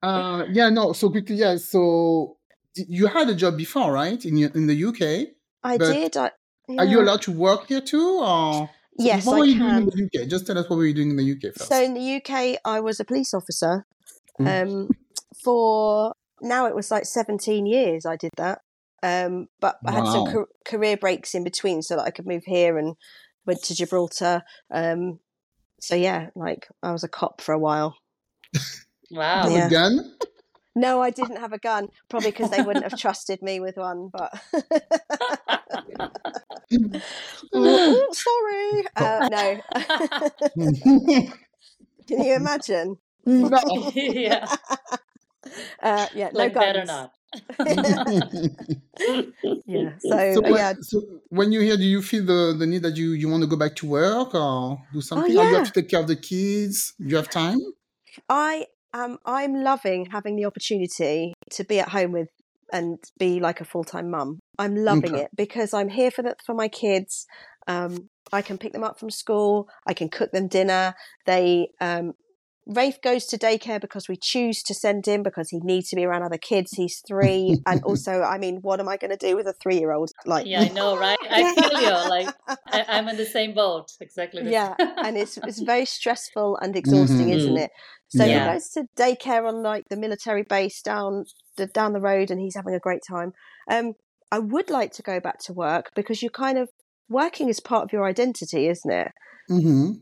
Uh, 0.02 0.44
yeah, 0.52 0.68
no. 0.70 0.92
So 0.92 1.10
quickly, 1.10 1.36
yeah. 1.36 1.56
So 1.56 2.37
you 2.74 3.06
had 3.06 3.28
a 3.28 3.34
job 3.34 3.56
before, 3.56 3.92
right? 3.92 4.24
In 4.24 4.36
your, 4.36 4.50
in 4.50 4.66
the 4.66 4.84
UK. 4.84 5.28
I 5.64 5.76
did. 5.76 6.16
I, 6.16 6.30
Are 6.78 6.84
you 6.84 7.00
allowed 7.00 7.22
to 7.22 7.32
work 7.32 7.66
here 7.68 7.80
too, 7.80 8.20
or 8.22 8.70
Yes, 8.98 9.26
what 9.26 9.36
I 9.36 9.38
were 9.38 9.44
you 9.44 9.58
can. 9.58 9.86
doing 9.86 9.98
in 9.98 10.08
the 10.12 10.22
UK? 10.22 10.28
Just 10.28 10.46
tell 10.46 10.58
us 10.58 10.68
what 10.68 10.76
were 10.76 10.86
you 10.86 10.94
doing 10.94 11.10
in 11.10 11.16
the 11.16 11.32
UK 11.32 11.54
first. 11.54 11.68
So 11.68 11.82
in 11.82 11.94
the 11.94 12.16
UK, 12.16 12.58
I 12.64 12.80
was 12.80 12.98
a 13.00 13.04
police 13.04 13.32
officer. 13.34 13.84
Mm. 14.40 14.62
Um, 14.62 14.88
for 15.42 16.12
now, 16.40 16.66
it 16.66 16.74
was 16.74 16.90
like 16.90 17.04
17 17.04 17.66
years 17.66 18.04
I 18.06 18.16
did 18.16 18.32
that. 18.36 18.60
Um, 19.02 19.46
but 19.60 19.76
I 19.86 19.92
had 19.92 20.06
some 20.06 20.24
Wow. 20.24 20.32
car- 20.32 20.48
career 20.64 20.96
breaks 20.96 21.34
in 21.34 21.44
between 21.44 21.82
so 21.82 21.96
that 21.96 22.02
I 22.02 22.10
could 22.10 22.26
move 22.26 22.42
here 22.44 22.76
and 22.78 22.96
went 23.46 23.62
to 23.64 23.74
Gibraltar. 23.74 24.42
Um, 24.72 25.20
so 25.80 25.94
yeah, 25.94 26.30
like 26.34 26.66
I 26.82 26.90
was 26.92 27.04
a 27.04 27.08
cop 27.08 27.40
for 27.40 27.52
a 27.52 27.58
while. 27.58 27.96
Wow. 29.10 29.48
Yeah. 29.48 29.66
a 29.66 29.70
gun? 29.70 30.14
No, 30.74 31.02
I 31.02 31.10
didn't 31.10 31.36
have 31.36 31.52
a 31.52 31.58
gun, 31.58 31.88
probably 32.08 32.30
because 32.30 32.50
they 32.50 32.62
wouldn't 32.62 32.84
have 32.84 32.94
trusted 32.94 33.42
me 33.42 33.60
with 33.60 33.76
one. 33.76 34.08
But 34.12 34.32
Ooh, 37.56 38.08
sorry, 38.12 38.84
uh, 38.96 39.22
no. 39.28 39.62
Can 42.08 42.22
you 42.22 42.34
imagine? 42.34 42.98
no. 43.26 43.60
yeah. 43.94 44.48
Uh, 45.82 46.06
yeah, 46.14 46.30
no 46.34 46.48
Like 46.48 46.54
better 46.58 46.84
not. 46.84 47.12
yeah. 49.66 49.98
So, 49.98 50.16
So, 50.32 50.40
uh, 50.44 50.50
when, 50.50 50.54
yeah, 50.54 50.74
so 50.80 51.02
when 51.28 51.52
you're 51.52 51.62
here, 51.62 51.76
do 51.76 51.84
you 51.84 52.02
feel 52.02 52.24
the, 52.24 52.54
the 52.58 52.66
need 52.66 52.82
that 52.82 52.96
you, 52.96 53.12
you 53.12 53.28
want 53.28 53.42
to 53.42 53.46
go 53.48 53.56
back 53.56 53.76
to 53.76 53.86
work 53.86 54.34
or 54.34 54.78
do 54.92 55.00
something? 55.00 55.36
Or 55.36 55.44
you 55.44 55.54
Oh, 55.54 55.58
yeah. 55.58 55.58
have 55.58 55.64
to 55.64 55.72
take 55.72 55.88
care 55.90 56.00
of 56.00 56.06
the 56.08 56.16
kids? 56.16 56.94
Do 57.00 57.06
you 57.08 57.16
have 57.16 57.28
time? 57.30 57.58
I 58.28 58.66
am. 58.94 59.18
I'm 59.24 59.54
loving 59.62 60.06
having 60.10 60.36
the 60.36 60.44
opportunity 60.46 61.34
to 61.52 61.64
be 61.64 61.80
at 61.80 61.90
home 61.90 62.12
with 62.12 62.28
and 62.72 62.98
be 63.18 63.40
like 63.40 63.60
a 63.60 63.64
full 63.64 63.84
time 63.84 64.10
mum. 64.10 64.38
I'm 64.58 64.76
loving 64.76 65.14
Okay. 65.14 65.22
it 65.24 65.30
because 65.36 65.72
I'm 65.72 65.88
here 65.88 66.10
for 66.10 66.22
the, 66.22 66.34
for 66.44 66.54
my 66.54 66.68
kids. 66.68 67.26
Um, 67.66 68.08
I 68.32 68.42
can 68.42 68.58
pick 68.58 68.72
them 68.72 68.84
up 68.84 68.98
from 68.98 69.10
school. 69.10 69.68
I 69.86 69.94
can 69.94 70.08
cook 70.10 70.32
them 70.32 70.48
dinner. 70.48 70.94
They, 71.26 71.68
um, 71.80 72.12
Rafe 72.66 73.00
goes 73.00 73.24
to 73.28 73.38
daycare 73.38 73.80
because 73.80 74.08
we 74.10 74.16
choose 74.20 74.62
to 74.64 74.74
send 74.74 75.06
him 75.06 75.22
because 75.22 75.48
he 75.48 75.58
needs 75.62 75.88
to 75.88 75.96
be 75.96 76.04
around 76.04 76.22
other 76.22 76.36
kids. 76.36 76.72
He's 76.72 77.02
three, 77.08 77.54
and 77.64 77.82
also, 77.86 78.20
I 78.20 78.36
mean, 78.36 78.58
what 78.60 78.78
am 78.78 78.88
I 78.90 78.98
going 78.98 79.10
to 79.10 79.16
do 79.16 79.36
with 79.36 79.46
a 79.46 79.54
three-year-old? 79.54 80.10
Like, 80.26 80.46
Yeah, 80.46 80.60
I 80.60 80.68
know, 80.68 80.94
right? 80.98 81.16
I 81.30 81.44
feel 81.54 81.80
you. 81.80 81.88
Like 81.90 82.28
I, 82.66 82.84
I'm 82.86 83.08
in 83.08 83.16
the 83.16 83.24
same 83.24 83.54
boat. 83.54 83.92
Exactly. 84.00 84.50
yeah, 84.50 84.74
and 84.78 85.16
it's 85.16 85.38
it's 85.38 85.60
very 85.60 85.86
stressful 85.86 86.58
and 86.60 86.76
exhausting, 86.76 87.28
Mhm. 87.28 87.36
isn't 87.38 87.56
it? 87.56 87.70
So 88.08 88.24
Yeah. 88.24 88.46
he 88.46 88.52
goes 88.52 88.68
to 88.70 88.84
daycare 88.96 89.46
on 89.46 89.62
like 89.62 89.84
the 89.90 89.96
military 89.96 90.42
base 90.42 90.80
down 90.82 91.24
the 91.56 91.66
down 91.66 91.92
the 91.92 92.00
road, 92.00 92.30
and 92.30 92.40
he's 92.40 92.56
having 92.56 92.74
a 92.74 92.80
great 92.80 93.02
time. 93.08 93.32
Um, 93.70 93.92
I 94.30 94.38
would 94.38 94.70
like 94.70 94.92
to 94.92 95.02
go 95.02 95.20
back 95.20 95.38
to 95.44 95.52
work 95.52 95.90
because 95.94 96.22
you 96.22 96.30
kind 96.30 96.58
of 96.58 96.68
working 97.08 97.48
is 97.48 97.60
part 97.60 97.84
of 97.84 97.92
your 97.92 98.04
identity, 98.06 98.68
isn't 98.68 98.90
it? 98.90 99.12
Mm-hmm. 99.50 99.92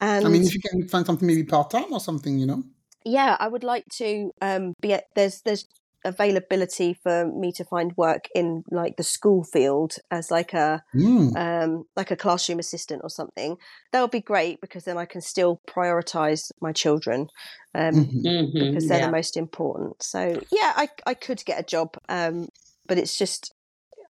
And 0.00 0.26
I 0.26 0.28
mean, 0.28 0.42
if 0.42 0.54
you 0.54 0.60
can 0.60 0.88
find 0.88 1.06
something 1.06 1.26
maybe 1.26 1.44
part 1.44 1.70
time 1.70 1.92
or 1.92 2.00
something, 2.00 2.38
you 2.38 2.46
know. 2.46 2.62
yeah, 3.04 3.36
I 3.38 3.48
would 3.48 3.64
like 3.64 3.84
to 3.98 4.30
um 4.40 4.74
be 4.80 4.94
at, 4.94 5.04
there's 5.14 5.40
there's 5.42 5.66
availability 6.04 6.94
for 6.94 7.26
me 7.26 7.52
to 7.52 7.64
find 7.64 7.92
work 7.96 8.24
in 8.34 8.64
like 8.70 8.96
the 8.96 9.02
school 9.02 9.44
field 9.44 9.96
as 10.10 10.30
like 10.30 10.52
a 10.54 10.82
Mm. 10.94 11.34
um 11.36 11.84
like 11.96 12.10
a 12.10 12.16
classroom 12.16 12.58
assistant 12.58 13.00
or 13.04 13.10
something. 13.10 13.56
That 13.92 14.00
would 14.02 14.10
be 14.10 14.20
great 14.20 14.60
because 14.60 14.84
then 14.84 14.98
I 14.98 15.06
can 15.06 15.20
still 15.20 15.60
prioritize 15.68 16.50
my 16.60 16.72
children 16.72 17.28
um 17.74 17.94
Mhm. 17.94 18.22
Mhm, 18.24 18.58
because 18.58 18.88
they're 18.88 18.98
yeah. 18.98 19.06
the 19.06 19.12
most 19.12 19.36
important. 19.36 20.02
So 20.02 20.40
yeah, 20.50 20.72
I 20.76 20.88
I 21.06 21.14
could 21.14 21.44
get 21.44 21.60
a 21.60 21.64
job 21.64 21.96
um 22.08 22.48
but 22.86 22.98
it's 22.98 23.16
just 23.16 23.54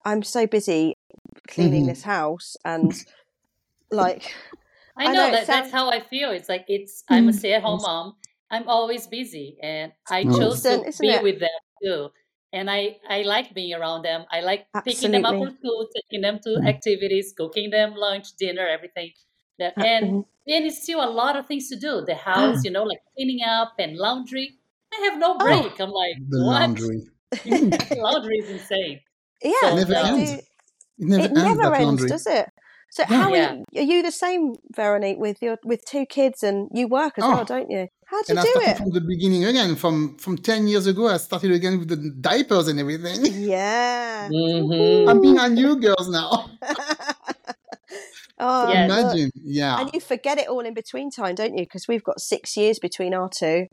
I'm 0.04 0.22
so 0.22 0.46
busy 0.46 0.94
cleaning 1.48 1.84
Mhm. 1.84 1.86
this 1.86 2.02
house 2.02 2.56
and 2.64 2.92
like 3.90 4.34
I 4.96 5.06
I 5.06 5.12
know, 5.12 5.20
know, 5.20 5.28
it 5.28 5.32
that 5.32 5.46
that's 5.46 5.70
how 5.70 5.90
I 5.90 6.00
feel. 6.00 6.30
It's 6.30 6.48
like 6.48 6.64
it's 6.68 7.04
I'm 7.08 7.28
a 7.28 7.32
Mm. 7.32 7.38
stay-at-home 7.38 7.82
mom. 7.82 8.16
I'm 8.50 8.68
always 8.68 9.06
busy, 9.06 9.58
and 9.62 9.92
I 10.08 10.24
Mm. 10.24 10.38
chose 10.38 10.62
to 10.62 10.84
be 11.00 11.08
it? 11.08 11.22
with 11.22 11.40
them 11.40 11.48
too. 11.82 12.10
And 12.52 12.70
I 12.70 12.98
I 13.08 13.22
like 13.22 13.54
being 13.54 13.74
around 13.74 14.02
them. 14.02 14.24
I 14.30 14.40
like 14.40 14.68
picking 14.84 15.10
them 15.12 15.24
up 15.24 15.36
Absolutely. 15.36 15.38
from 15.38 15.50
school, 15.56 15.88
taking 15.94 16.22
them 16.22 16.38
to 16.44 16.60
Mm. 16.60 16.74
activities, 16.74 17.34
cooking 17.36 17.70
them 17.70 17.94
lunch, 17.94 18.34
dinner, 18.36 18.66
everything. 18.66 19.12
That, 19.58 19.74
and 19.82 20.14
then 20.46 20.64
it's 20.64 20.82
still 20.82 21.02
a 21.04 21.10
lot 21.10 21.36
of 21.36 21.46
things 21.46 21.68
to 21.70 21.76
do. 21.78 22.02
The 22.04 22.14
house, 22.14 22.64
you 22.64 22.70
know, 22.70 22.84
like 22.84 23.00
cleaning 23.16 23.42
up 23.44 23.74
and 23.78 23.96
laundry. 23.96 24.58
I 24.92 24.96
have 25.10 25.18
no 25.18 25.38
Oh. 25.40 25.40
break. 25.40 25.80
I'm 25.80 25.90
like, 25.90 26.16
The 26.16 26.38
what? 26.38 26.64
laundry. 26.64 27.08
laundry 27.90 28.36
is 28.38 28.50
insane. 28.50 29.00
yeah, 29.42 29.52
So, 29.60 29.70
Never 29.70 29.94
they 29.94 30.04
ends. 30.04 30.34
It 30.36 30.44
never 30.98 31.26
it 31.26 31.32
ends. 31.36 31.58
never 31.58 31.74
ends, 31.74 32.06
does 32.06 32.26
it? 32.26 32.48
So 32.90 33.04
Yeah. 33.08 33.16
how 33.18 33.28
Yeah. 33.34 33.50
are, 33.50 33.54
you, 33.54 33.64
are 33.80 33.84
you 33.96 34.02
the 34.02 34.10
same, 34.12 34.54
Veronique, 34.74 35.18
with 35.18 35.38
your 35.42 35.56
with 35.64 35.84
two 35.84 36.06
kids 36.06 36.42
and 36.42 36.68
you 36.74 36.88
work 36.88 37.14
as 37.18 37.24
Oh. 37.24 37.30
well, 37.34 37.44
don't 37.44 37.70
you? 37.70 37.86
How 38.06 38.22
do 38.22 38.24
you 38.28 38.30
And 38.30 38.38
I 38.40 38.42
do 38.42 38.52
it? 38.70 38.76
from 38.78 38.90
the 38.90 39.00
beginning 39.02 39.44
again. 39.44 39.76
From 39.76 40.16
from 40.18 40.38
ten 40.38 40.66
years 40.68 40.86
ago, 40.86 41.08
I 41.08 41.18
started 41.18 41.52
again 41.52 41.78
with 41.78 41.88
the 41.88 41.96
diapers 42.20 42.66
and 42.68 42.80
everything. 42.80 43.20
Yeah. 43.54 44.28
Mhm. 44.30 45.06
I'm 45.08 45.20
being 45.20 45.38
a 45.38 45.48
new 45.48 45.78
girls 45.78 46.08
now. 46.08 46.48
oh, 48.40 48.68
Yes. 48.72 48.88
look. 48.88 49.00
Imagine, 49.04 49.30
yeah. 49.44 49.80
And 49.80 49.90
you 49.92 50.00
forget 50.00 50.38
it 50.38 50.48
all 50.48 50.60
in 50.60 50.74
between 50.74 51.10
time, 51.10 51.34
don't 51.34 51.56
you? 51.56 51.64
Because 51.64 51.86
we've 51.88 52.04
got 52.04 52.20
six 52.20 52.56
years 52.56 52.78
between 52.78 53.12
our 53.14 53.28
two. 53.28 53.66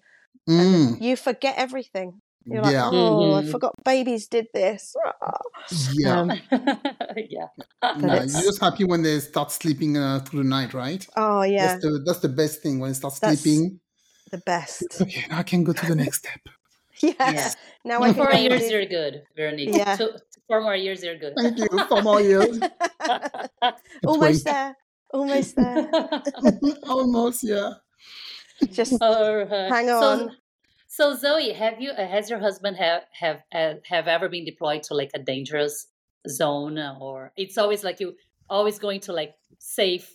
Mm, 0.49 1.01
You 1.01 1.15
forget 1.15 1.55
everything. 1.57 2.19
You're 2.45 2.61
like, 2.61 2.73
yeah, 2.73 2.89
oh, 2.91 3.33
I 3.33 3.41
Mhm. 3.41 3.49
forgot 3.51 3.73
babies 3.83 4.27
did 4.27 4.45
this. 4.53 4.93
yeah. 5.93 6.19
Um, 6.19 6.31
yeah. 7.29 7.47
but 7.81 8.01
yeah. 8.01 8.23
You're 8.23 8.41
just 8.41 8.61
happy 8.61 8.83
when 8.83 9.01
they 9.03 9.19
start 9.19 9.51
sleeping 9.51 9.97
uh, 9.97 10.19
through 10.19 10.43
the 10.43 10.49
night, 10.49 10.73
right? 10.73 11.05
oh, 11.15 11.43
yeah, 11.43 11.67
That's 11.67 11.83
the 11.83 12.03
that's 12.05 12.19
the 12.19 12.29
best 12.29 12.61
thing 12.61 12.79
when 12.79 12.89
they 12.91 12.95
start 12.95 13.15
That's- 13.21 13.41
sleeping. 13.41 13.79
the 14.31 14.39
best. 14.39 14.83
Okay, 15.01 15.25
now 15.29 15.39
I 15.39 15.43
can 15.43 15.63
go 15.63 15.73
to 15.73 15.85
the 15.85 15.95
next 15.95 16.19
step. 16.19 16.39
yes. 17.01 17.15
Yeah. 17.19 17.51
Now 17.83 18.01
I 18.01 18.07
can 18.07 18.15
four 18.15 18.31
go 18.31 18.37
years, 18.37 18.61
do- 18.61 18.69
you're 18.73 18.85
good, 18.85 19.23
Veronique. 19.35 19.75
Yeah. 19.75 19.95
Two, 19.97 20.09
four 20.47 20.61
more 20.61 20.75
years, 20.75 21.03
you're 21.03 21.17
good. 21.17 21.33
Thank 21.37 21.57
you 21.59 21.67
for 21.87 22.01
more 22.01 22.21
years. 22.21 22.59
Almost 24.05 24.45
there. 24.45 24.75
Almost 25.13 25.55
there. 25.55 25.89
Almost, 26.87 27.43
yeah. 27.43 27.73
Just 28.71 29.01
Alright. 29.01 29.71
Hang 29.71 29.89
on. 29.89 30.31
so 30.87 31.13
Zoe, 31.15 31.51
have 31.53 31.79
you? 31.81 31.91
Uh, 31.91 32.07
has 32.07 32.29
your 32.29 32.39
husband 32.39 32.77
have 32.77 33.03
have 33.19 33.39
uh, 33.53 33.73
have 33.87 34.07
ever 34.07 34.29
been 34.29 34.45
deployed 34.45 34.83
to 34.83 34.93
like 34.93 35.11
a 35.13 35.19
dangerous 35.19 35.87
zone, 36.29 36.77
or 36.79 37.31
it's 37.37 37.57
always 37.57 37.83
like 37.83 37.99
you 37.99 38.15
always 38.49 38.79
going 38.79 38.99
to 39.01 39.13
like 39.13 39.33
safe, 39.59 40.11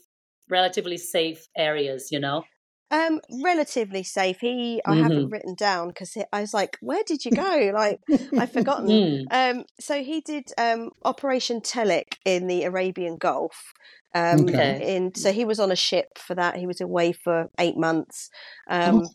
relatively 0.48 0.96
safe 0.96 1.46
areas? 1.56 2.10
You 2.12 2.20
know. 2.20 2.44
Um, 2.92 3.20
relatively 3.44 4.02
safe. 4.02 4.38
He, 4.40 4.82
I 4.84 4.96
haven't 4.96 5.28
Mhm. 5.28 5.30
written 5.30 5.54
down 5.54 5.88
because 5.88 6.16
I 6.32 6.40
was 6.40 6.52
like, 6.52 6.76
"Where 6.80 7.04
did 7.06 7.24
you 7.24 7.30
go?" 7.46 7.70
Like, 7.72 8.00
I've 8.36 8.50
forgotten. 8.52 8.88
Mm. 8.88 9.26
Um, 9.30 9.64
so 9.78 10.02
he 10.02 10.20
did 10.20 10.50
um, 10.58 10.90
Operation 11.04 11.60
Telic 11.60 12.16
in 12.24 12.48
the 12.48 12.64
Arabian 12.64 13.16
Gulf. 13.16 13.72
Um, 14.12 14.48
Okay. 14.48 14.82
In 14.96 15.14
so 15.14 15.30
he 15.32 15.44
was 15.44 15.60
on 15.60 15.70
a 15.70 15.76
ship 15.76 16.18
for 16.18 16.34
that. 16.34 16.56
He 16.56 16.66
was 16.66 16.80
away 16.80 17.12
for 17.12 17.48
eight 17.60 17.76
months. 17.76 18.28
Um, 18.68 19.02
Oh, 19.02 19.08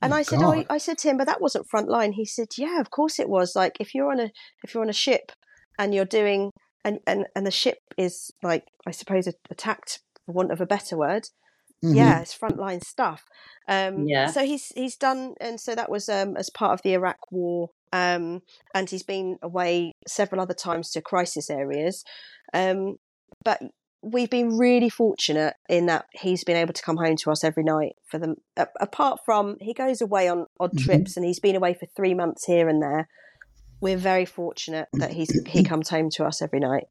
and 0.00 0.12
my 0.12 0.18
I 0.20 0.22
said, 0.22 0.38
oh, 0.42 0.64
I 0.70 0.78
said 0.78 0.96
to 0.98 1.08
him, 1.10 1.18
but 1.18 1.26
that 1.26 1.40
wasn't 1.40 1.66
frontline. 1.68 2.14
He 2.14 2.24
said, 2.24 2.48
yeah, 2.56 2.80
of 2.80 2.90
course 2.90 3.18
it 3.18 3.28
was. 3.28 3.54
Like 3.56 3.76
if 3.80 3.94
you're 3.94 4.10
on 4.10 4.20
a 4.20 4.30
if 4.64 4.72
you're 4.72 4.82
on 4.82 4.88
a 4.88 4.92
ship 4.94 5.32
and 5.78 5.94
you're 5.94 6.04
doing 6.04 6.50
and 6.84 7.00
and 7.06 7.26
and 7.34 7.46
the 7.46 7.50
ship 7.50 7.78
is 7.96 8.30
like 8.42 8.64
I 8.86 8.90
suppose 8.92 9.26
attacked 9.50 10.00
for 10.26 10.32
want 10.32 10.52
of 10.52 10.60
a 10.60 10.66
better 10.66 10.96
word. 10.96 11.24
Mhm. 11.84 11.94
Yeah, 11.94 12.20
it's 12.20 12.36
frontline 12.36 12.82
stuff. 12.84 13.24
Um, 13.68 14.06
Yeah. 14.06 14.26
So 14.26 14.44
he's 14.44 14.66
he's 14.74 14.96
done, 14.96 15.34
and 15.40 15.60
so 15.60 15.74
that 15.74 15.90
was 15.90 16.08
um, 16.08 16.36
as 16.36 16.50
part 16.50 16.72
of 16.72 16.82
the 16.82 16.94
Iraq 16.94 17.18
War, 17.30 17.70
um, 17.92 18.42
and 18.74 18.90
he's 18.90 19.04
been 19.04 19.38
away 19.42 19.92
several 20.06 20.40
other 20.40 20.54
times 20.54 20.90
to 20.92 21.00
crisis 21.00 21.48
areas. 21.50 22.04
Um, 22.52 22.96
but 23.44 23.60
we've 24.02 24.30
been 24.30 24.56
really 24.58 24.88
fortunate 24.88 25.54
in 25.68 25.86
that 25.86 26.06
he's 26.12 26.44
been 26.44 26.56
able 26.56 26.72
to 26.72 26.82
come 26.82 26.96
home 26.96 27.16
to 27.16 27.30
us 27.30 27.44
every 27.44 27.64
night 27.64 27.92
for 28.10 28.18
them. 28.18 28.36
A- 28.56 28.68
apart 28.80 29.20
from 29.24 29.56
he 29.60 29.72
goes 29.74 30.00
away 30.00 30.28
on 30.28 30.46
odd 30.58 30.72
Mhm. 30.72 30.84
trips, 30.84 31.16
and 31.16 31.24
he's 31.24 31.40
been 31.40 31.56
away 31.56 31.74
for 31.74 31.86
three 31.96 32.14
months 32.14 32.44
here 32.46 32.68
and 32.68 32.82
there. 32.82 33.08
We're 33.80 33.96
very 33.96 34.24
fortunate 34.24 34.88
that 34.94 35.12
he's 35.12 35.30
he 35.46 35.64
comes 35.64 35.88
home 35.88 36.10
to 36.14 36.24
us 36.24 36.42
every 36.42 36.60
night. 36.60 36.88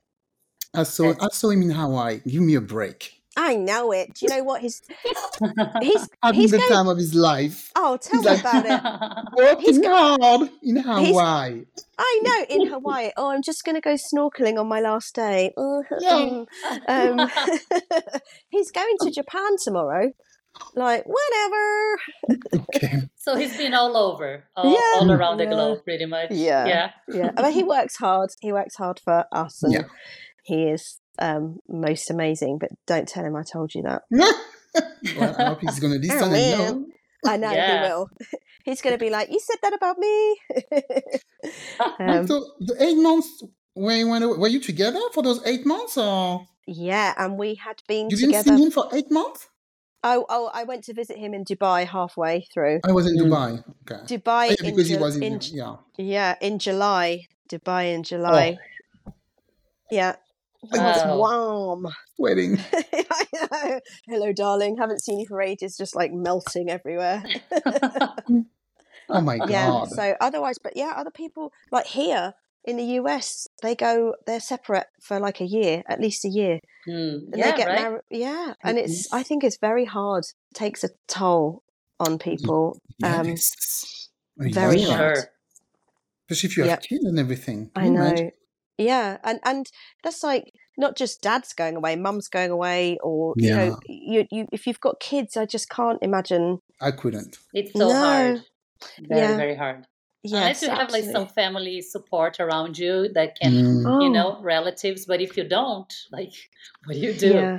I 0.73 0.83
saw 0.83 1.13
I 1.19 1.27
saw 1.31 1.49
him 1.49 1.61
in 1.63 1.71
Hawaii. 1.71 2.21
Give 2.27 2.41
me 2.41 2.55
a 2.55 2.61
break. 2.61 3.13
I 3.39 3.55
know 3.55 3.91
it. 3.91 4.15
Do 4.15 4.25
you 4.25 4.35
know 4.35 4.43
what? 4.43 4.61
He's 4.61 4.81
he's 5.81 6.09
Having 6.23 6.41
he's 6.41 6.51
the 6.51 6.57
going. 6.57 6.69
time 6.71 6.87
of 6.87 6.97
his 6.97 7.13
life. 7.13 7.71
Oh, 7.75 7.97
tell 7.97 8.19
He's 8.19 8.25
me 8.25 8.31
like- 8.31 8.39
about 8.39 8.65
it. 8.65 9.37
Working 9.37 9.83
hard 9.83 10.49
in 10.63 10.77
Hawaii. 10.77 11.65
I 11.99 12.19
know 12.23 12.45
in 12.49 12.67
Hawaii. 12.67 13.11
Oh, 13.15 13.29
I'm 13.29 13.43
just 13.43 13.63
going 13.63 13.75
to 13.75 13.81
go 13.81 13.93
snorkeling 13.95 14.59
on 14.59 14.67
my 14.67 14.79
last 14.79 15.13
day. 15.13 15.53
Yeah. 15.99 16.45
um, 16.87 17.29
he's 18.49 18.71
going 18.71 18.95
to 19.01 19.11
Japan 19.11 19.55
tomorrow. 19.63 20.11
Like 20.75 21.03
whatever. 21.05 21.97
Okay. 22.75 23.01
so 23.15 23.35
he's 23.35 23.55
been 23.57 23.73
all 23.73 23.95
over, 23.97 24.43
all, 24.55 24.71
Yeah. 24.71 24.99
all 25.01 25.11
around 25.11 25.37
the 25.37 25.43
Yeah. 25.45 25.49
globe, 25.51 25.83
pretty 25.83 26.05
much. 26.05 26.31
Yeah. 26.31 26.65
Yeah. 26.65 26.91
Yeah, 27.07 27.31
but 27.35 27.53
he 27.53 27.63
works 27.75 27.95
hard. 27.97 28.29
He 28.41 28.51
works 28.51 28.75
hard 28.75 28.99
for 29.03 29.25
us, 29.31 29.63
and 29.63 29.73
Yeah. 29.73 29.83
he 30.43 30.69
is 30.69 30.99
um, 31.19 31.59
most 31.67 32.09
amazing. 32.11 32.57
But 32.59 32.69
don't 32.85 33.07
tell 33.07 33.25
him 33.25 33.35
I 33.35 33.43
told 33.43 33.73
you 33.73 33.81
that. 33.83 34.03
well, 34.11 35.35
I 35.39 35.43
hope 35.45 35.61
he's 35.61 35.79
gonna 35.79 35.95
listen 35.95 36.33
and 36.33 36.57
know. 36.81 36.85
I 37.25 37.37
know 37.37 37.51
Yeah. 37.51 37.83
he 37.83 37.89
will. 37.89 38.09
He's 38.63 38.81
going 38.81 38.93
to 38.93 38.99
be 39.03 39.09
like, 39.09 39.29
"You 39.31 39.39
said 39.39 39.57
that 39.63 39.73
about 39.73 39.97
me." 39.97 40.37
um, 41.99 42.27
so 42.27 42.45
the 42.59 42.75
eight 42.79 42.97
months 42.97 43.43
when 43.73 43.97
you 43.99 44.07
went 44.09 44.23
away, 44.23 44.37
were 44.37 44.47
you 44.47 44.59
together 44.59 44.99
for 45.13 45.23
those 45.23 45.41
eight 45.45 45.65
months 45.65 45.97
or 45.97 46.45
yeah, 46.65 47.13
and 47.17 47.37
we 47.37 47.55
had 47.55 47.81
been 47.87 48.09
you 48.09 48.17
didn't 48.17 48.33
together. 48.33 48.57
see 48.57 48.65
him 48.65 48.71
for 48.71 48.89
eight 48.93 49.09
months? 49.09 49.47
Oh, 50.03 50.25
oh, 50.29 50.49
I 50.53 50.63
went 50.63 50.83
to 50.85 50.93
visit 50.93 51.17
him 51.17 51.33
in 51.33 51.43
Dubai 51.43 51.85
halfway 51.85 52.47
through. 52.53 52.81
I 52.85 52.91
was 52.91 53.07
in 53.07 53.17
Mm. 53.17 53.23
Dubai. 53.23 53.63
Okay. 53.91 54.01
Dubai 54.15 54.49
Oh, 54.51 54.55
yeah, 54.61 54.69
in, 54.69 54.85
he 54.85 54.97
was 54.97 55.15
in, 55.17 55.23
in 55.23 55.39
yeah. 55.51 55.75
yeah 55.97 56.35
in 56.41 56.59
July. 56.59 57.27
Dubai 57.49 57.93
in 57.95 58.03
July. 58.03 58.57
Yeah, 59.89 60.15
it 60.63 60.79
was 60.79 61.17
warm. 61.17 61.87
Wedding. 62.17 62.59
I 62.73 63.25
know. 63.33 63.79
Hello, 64.05 64.33
darling. 64.33 64.77
Haven't 64.77 65.01
seen 65.01 65.19
you 65.19 65.25
for 65.25 65.41
ages. 65.41 65.77
Just 65.77 65.95
like 65.95 66.11
melting 66.13 66.69
everywhere. 66.69 67.23
Oh 69.09 69.21
my 69.21 69.37
god. 69.37 69.49
yeah. 69.49 69.85
So 69.85 70.15
otherwise, 70.19 70.57
but 70.57 70.75
yeah, 70.75 70.91
other 70.97 71.11
people 71.11 71.53
like 71.71 71.85
here 71.87 72.33
in 72.67 72.77
the 72.77 72.83
US, 73.01 73.47
they 73.63 73.73
go. 73.73 74.13
They're 74.27 74.39
separate 74.41 74.87
for 75.01 75.19
like 75.19 75.39
a 75.41 75.45
year, 75.45 75.81
at 75.87 75.99
least 75.99 76.25
a 76.25 76.29
year. 76.29 76.59
Mm, 76.87 77.31
And 77.31 77.37
yeah, 77.37 77.51
they 77.51 77.57
get 77.57 77.67
right. 77.67 77.81
married. 77.81 78.01
Yeah, 78.11 78.53
and 78.63 78.77
it's. 78.77 79.11
I 79.11 79.23
think 79.23 79.43
it's 79.43 79.57
very 79.57 79.85
hard. 79.85 80.25
Takes 80.53 80.83
a 80.83 80.89
toll 81.07 81.63
on 81.99 82.19
people. 82.19 82.79
Um, 83.01 83.35
very 84.37 84.79
Yeah. 84.81 84.85
hard. 84.97 85.15
Sure. 85.17 85.23
Especially 86.29 86.49
if 86.49 86.57
you 86.57 86.63
have 86.63 86.69
Yep. 86.71 86.81
kids 86.83 87.05
and 87.05 87.17
everything. 87.19 87.71
I 87.75 87.87
know. 87.87 88.01
imagine? 88.07 88.31
Yeah, 88.77 89.17
and 89.23 89.39
and 89.43 89.65
that's 90.03 90.21
like 90.23 90.51
not 90.77 90.95
just 90.95 91.21
dad's 91.23 91.53
going 91.53 91.75
away, 91.77 91.95
mum's 91.95 92.27
going 92.27 92.51
away, 92.51 92.97
or 93.01 93.33
you 93.37 93.55
know, 93.55 93.79
you 93.87 94.27
you 94.29 94.47
if 94.51 94.67
you've 94.67 94.79
got 94.81 94.99
kids, 94.99 95.35
I 95.35 95.45
just 95.45 95.67
can't 95.69 95.97
imagine 96.03 96.59
I 96.79 96.91
couldn't. 96.91 97.37
It's 97.53 97.71
so 97.71 97.87
No. 97.87 97.93
hard. 97.95 98.41
Very, 98.99 99.21
Yeah. 99.21 99.35
very 99.37 99.55
hard. 99.55 99.87
Yes, 100.29 100.61
Unless 100.61 100.61
you 100.63 100.69
have 100.69 100.91
like 100.91 101.03
some 101.05 101.27
family 101.27 101.81
support 101.81 102.39
around 102.39 102.77
you 102.77 103.09
that 103.13 103.39
can, 103.39 103.53
Mm. 103.53 104.01
you 104.03 104.09
Oh. 104.09 104.11
know, 104.11 104.41
relatives. 104.41 105.05
But 105.05 105.21
if 105.21 105.37
you 105.37 105.43
don't, 105.47 105.91
like, 106.11 106.33
what 106.85 106.93
do 106.95 106.99
you 106.99 107.13
do? 107.13 107.33
Yeah, 107.33 107.55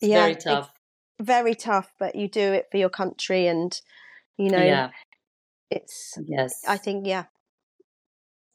It's 0.00 0.08
yeah, 0.10 0.20
very 0.22 0.36
tough. 0.36 0.72
very 1.20 1.54
tough. 1.54 1.92
But 1.98 2.14
you 2.14 2.28
do 2.28 2.52
it 2.58 2.66
for 2.70 2.76
your 2.78 2.90
country, 2.90 3.46
and 3.46 3.70
you 4.38 4.50
know, 4.50 4.62
yeah. 4.62 4.90
it's. 5.70 6.18
Yes. 6.26 6.62
I 6.66 6.76
think 6.76 7.06
yeah, 7.06 7.24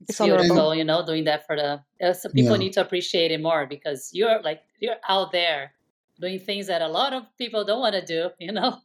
it's, 0.01 0.11
it's 0.11 0.21
honorable. 0.21 0.43
beautiful, 0.43 0.75
you 0.75 0.83
know, 0.83 1.05
doing 1.05 1.25
that 1.25 1.45
for 1.45 1.55
the. 1.55 1.81
Uh, 2.05 2.13
so 2.13 2.29
people 2.29 2.51
Yeah. 2.53 2.57
need 2.57 2.73
to 2.73 2.81
appreciate 2.81 3.31
it 3.31 3.41
more 3.41 3.65
because 3.67 4.09
you're 4.13 4.41
like 4.41 4.61
you're 4.79 4.95
out 5.07 5.31
there 5.31 5.73
doing 6.19 6.39
things 6.39 6.67
that 6.67 6.81
a 6.81 6.87
lot 6.87 7.13
of 7.13 7.23
people 7.37 7.63
don't 7.65 7.79
want 7.79 7.95
to 7.95 8.05
do. 8.05 8.29
You 8.39 8.51
know, 8.51 8.79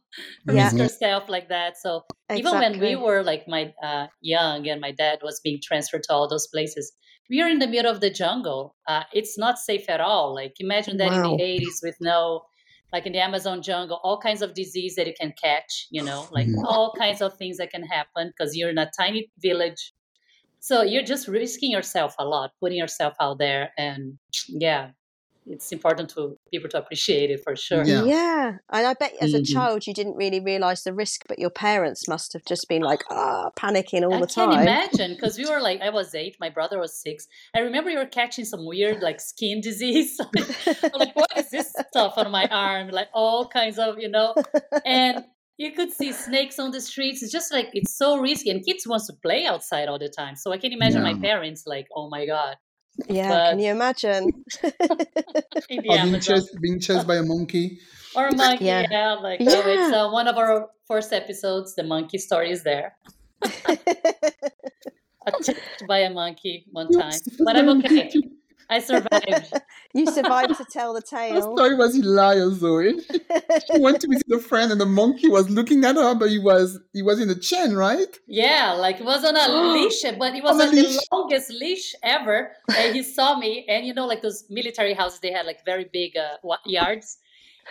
Yeah. 0.45 0.69
risk 0.69 0.77
yourself 0.77 1.29
like 1.29 1.49
that. 1.49 1.77
So 1.77 2.03
even 2.33 2.57
when 2.59 2.79
we 2.79 2.95
were 2.95 3.23
like 3.23 3.47
my 3.47 3.73
uh, 3.83 4.07
young 4.21 4.67
and 4.67 4.81
my 4.81 4.91
dad 4.91 5.19
was 5.23 5.39
being 5.43 5.59
transferred 5.63 6.03
to 6.03 6.13
all 6.13 6.27
those 6.27 6.47
places 6.47 6.91
we 7.29 7.41
are 7.41 7.49
in 7.49 7.57
the 7.59 7.67
middle 7.67 7.91
of 7.91 8.01
the 8.01 8.09
jungle 8.11 8.75
uh, 8.87 9.03
it's 9.13 9.35
not 9.37 9.57
safe 9.57 9.89
at 9.89 9.99
all 10.01 10.35
like 10.35 10.53
imagine 10.59 10.97
that 10.97 11.11
in 11.13 11.21
the 11.21 11.33
80s 11.39 11.79
with 11.81 11.95
no 11.99 12.45
like 12.93 13.05
in 13.05 13.13
the 13.13 13.19
amazon 13.19 13.61
jungle 13.63 13.99
all 14.03 14.19
kinds 14.19 14.41
of 14.41 14.53
disease 14.53 14.95
that 14.95 15.07
you 15.07 15.13
can 15.19 15.33
catch 15.41 15.87
you 15.91 16.03
know 16.03 16.27
like 16.31 16.49
Mhm. 16.49 16.65
all 16.65 16.93
kinds 16.99 17.21
of 17.21 17.35
things 17.37 17.57
that 17.57 17.71
can 17.71 17.83
happen 17.83 18.27
because 18.37 18.55
you're 18.55 18.69
in 18.69 18.77
a 18.77 18.91
tiny 18.99 19.31
village 19.39 19.93
so 20.59 20.81
you're 20.81 21.03
just 21.03 21.27
risking 21.27 21.71
yourself 21.71 22.15
a 22.19 22.25
lot 22.25 22.51
putting 22.59 22.77
yourself 22.77 23.13
out 23.21 23.37
there 23.39 23.71
and 23.77 24.17
yeah 24.47 24.91
it's 25.47 25.71
important 25.71 26.09
to 26.09 26.37
people 26.51 26.69
to 26.69 26.77
appreciate 26.77 27.29
it 27.29 27.41
for 27.43 27.55
sure 27.55 27.83
Yeah. 27.85 28.03
Yeah. 28.05 28.57
And 28.71 28.87
I 28.87 28.93
bet 28.93 29.13
as 29.21 29.33
a 29.33 29.39
Mhm. 29.39 29.53
child 29.53 29.87
you 29.87 29.93
didn't 29.93 30.15
really 30.15 30.39
realize 30.39 30.83
the 30.83 30.93
risk, 30.93 31.23
but 31.27 31.39
your 31.39 31.49
parents 31.49 32.07
must 32.07 32.33
have 32.33 32.45
just 32.45 32.67
been 32.67 32.81
like, 32.81 33.03
ah, 33.09 33.49
panicking 33.55 34.03
all 34.09 34.19
the 34.19 34.27
time. 34.27 34.49
I 34.49 34.55
can't 34.55 34.61
imagine 34.61 35.13
because 35.13 35.37
we 35.37 35.45
were 35.45 35.61
like, 35.61 35.81
I 35.81 35.89
was 35.89 36.15
eight, 36.15 36.35
my 36.39 36.49
brother 36.49 36.79
was 36.79 36.99
six. 36.99 37.27
I 37.55 37.59
remember 37.59 37.89
you 37.89 37.97
were 37.99 38.05
catching 38.05 38.45
some 38.45 38.65
weird 38.65 39.01
like 39.01 39.19
skin 39.19 39.61
disease. 39.61 40.17
I'm 40.93 40.99
like, 40.99 41.15
what 41.15 41.31
is 41.37 41.49
this 41.49 41.71
stuff 41.89 42.13
on 42.17 42.31
my 42.31 42.47
arm? 42.49 42.89
Like 42.89 43.09
all 43.13 43.47
kinds 43.47 43.77
of, 43.77 43.99
you 43.99 44.09
know, 44.09 44.35
and 44.85 45.23
you 45.57 45.71
could 45.71 45.91
see 45.91 46.11
snakes 46.11 46.59
on 46.59 46.71
the 46.71 46.81
streets. 46.81 47.23
It's 47.23 47.31
just 47.31 47.51
like 47.51 47.69
it's 47.73 47.95
so 47.97 48.17
risky, 48.17 48.49
and 48.49 48.65
kids 48.65 48.85
want 48.87 49.03
to 49.05 49.13
play 49.21 49.45
outside 49.45 49.87
all 49.87 49.99
the 49.99 50.09
time. 50.09 50.35
So 50.35 50.51
I 50.51 50.57
can 50.57 50.73
imagine 50.73 51.01
my 51.01 51.13
parents 51.13 51.63
like, 51.65 51.87
oh 51.95 52.09
my 52.09 52.25
god, 52.25 52.57
yeah. 53.07 53.29
But- 53.29 53.49
Can 53.51 53.59
you 53.59 53.71
imagine? 53.71 54.23
in 54.63 54.71
the 55.81 55.81
being 55.81 56.19
chased, 56.19 56.61
being 56.61 56.79
chased 56.79 57.07
by 57.07 57.15
a 57.17 57.23
monkey. 57.23 57.79
or 58.15 58.27
a 58.27 58.35
monkey. 58.35 58.65
Yeah. 58.65 58.85
Yeah, 58.89 59.13
like 59.13 59.41
oh, 59.41 59.63
it's 59.65 59.93
uh, 59.93 60.09
one 60.09 60.27
of 60.27 60.37
our 60.37 60.69
first 60.87 61.11
episodes. 61.13 61.75
The 61.75 61.83
monkey 61.83 62.17
story 62.17 62.51
is 62.51 62.63
there. 62.63 62.95
Attacked 65.27 65.83
by 65.87 65.99
a 65.99 66.09
monkey 66.11 66.65
one 66.71 66.87
time, 66.91 67.19
but 67.39 67.55
I'm 67.57 67.69
okay. 67.79 68.11
I 68.69 68.79
survived. 68.79 69.53
you 69.93 70.05
survived 70.07 70.57
to 70.57 70.65
tell 70.65 70.93
the 70.93 71.01
The 71.05 71.07
tale. 71.07 71.55
story 71.55 71.75
was 71.75 71.95
hilarious, 71.95 72.59
Zoe. 72.59 72.99
She 72.99 73.79
went 73.79 74.01
to 74.01 74.07
visit 74.07 74.31
a 74.33 74.39
friend, 74.39 74.71
and 74.71 74.81
the 74.81 74.85
monkey 74.85 75.29
was 75.29 75.49
looking 75.49 75.83
at 75.85 75.95
her, 75.95 76.15
but 76.15 76.29
he 76.29 76.39
was 76.39 76.79
he 76.93 77.01
was 77.01 77.19
in 77.19 77.29
a 77.29 77.35
chain, 77.35 77.73
right? 77.73 78.19
Yeah, 78.27 78.73
like 78.73 78.99
it 78.99 79.05
was 79.05 79.23
on 79.23 79.35
a 79.35 79.47
leash, 79.73 80.01
but 80.17 80.35
it 80.35 80.43
was 80.43 80.59
on 80.59 80.75
the 80.75 81.07
longest 81.11 81.51
leash 81.51 81.93
ever. 82.03 82.51
And 82.75 82.95
he 82.95 83.03
saw 83.03 83.37
me, 83.37 83.65
and 83.67 83.85
you 83.85 83.93
know, 83.93 84.05
like 84.05 84.21
those 84.21 84.45
military 84.49 84.93
houses, 84.93 85.19
they 85.19 85.31
had 85.31 85.45
like 85.45 85.63
very 85.65 85.89
big 85.91 86.17
uh, 86.17 86.37
yards. 86.65 87.17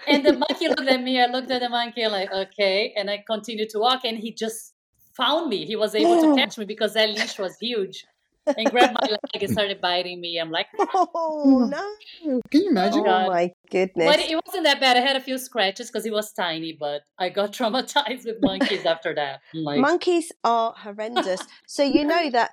And 0.09 0.25
the 0.25 0.33
monkey 0.33 0.69
looked 0.69 0.89
at 0.89 1.03
me. 1.03 1.21
I 1.21 1.27
looked 1.27 1.51
at 1.51 1.61
the 1.61 1.69
monkey, 1.69 2.07
like 2.07 2.33
okay, 2.33 2.93
and 2.97 3.11
I 3.11 3.23
continued 3.27 3.71
to 3.71 3.79
walk, 3.79 4.05
and 4.05 4.19
he 4.19 4.33
just 4.33 4.75
found 5.17 5.49
me. 5.49 5.65
He 5.65 5.77
was 5.77 5.95
able 5.95 6.21
to 6.21 6.35
catch 6.41 6.59
me 6.59 6.65
because 6.65 6.95
that 6.95 7.09
leash 7.11 7.39
was 7.39 7.57
huge, 7.59 8.05
and 8.47 8.71
grabbed 8.71 8.95
my 9.01 9.09
leg 9.09 9.43
and 9.43 9.51
started 9.51 9.81
biting 9.81 10.21
me. 10.21 10.39
I'm 10.39 10.51
like, 10.51 10.67
ah. 10.79 10.87
oh 11.15 11.69
no! 11.71 12.41
Can 12.51 12.63
you 12.63 12.71
imagine? 12.71 13.01
Oh 13.01 13.05
God. 13.05 13.27
Oh, 13.27 13.31
my 13.31 13.53
goodness! 13.71 14.07
but 14.07 14.19
it 14.21 14.41
wasn't 14.47 14.65
that 14.65 14.81
bad. 14.81 14.97
I 14.97 15.01
had 15.01 15.17
a 15.17 15.21
few 15.21 15.39
scratches 15.39 15.89
because 15.91 16.05
he 16.05 16.11
was 16.11 16.33
tiny, 16.33 16.77
but 16.79 17.03
I 17.19 17.29
got 17.29 17.53
traumatized 17.57 18.25
with 18.27 18.37
monkeys 18.43 18.85
after 18.85 19.15
that. 19.15 19.41
Like, 19.53 19.81
Monkeys 19.81 20.33
are 20.45 20.75
horrendous. 20.77 21.41
so 21.67 21.83
you 21.83 22.05
know 22.05 22.31
that 22.39 22.51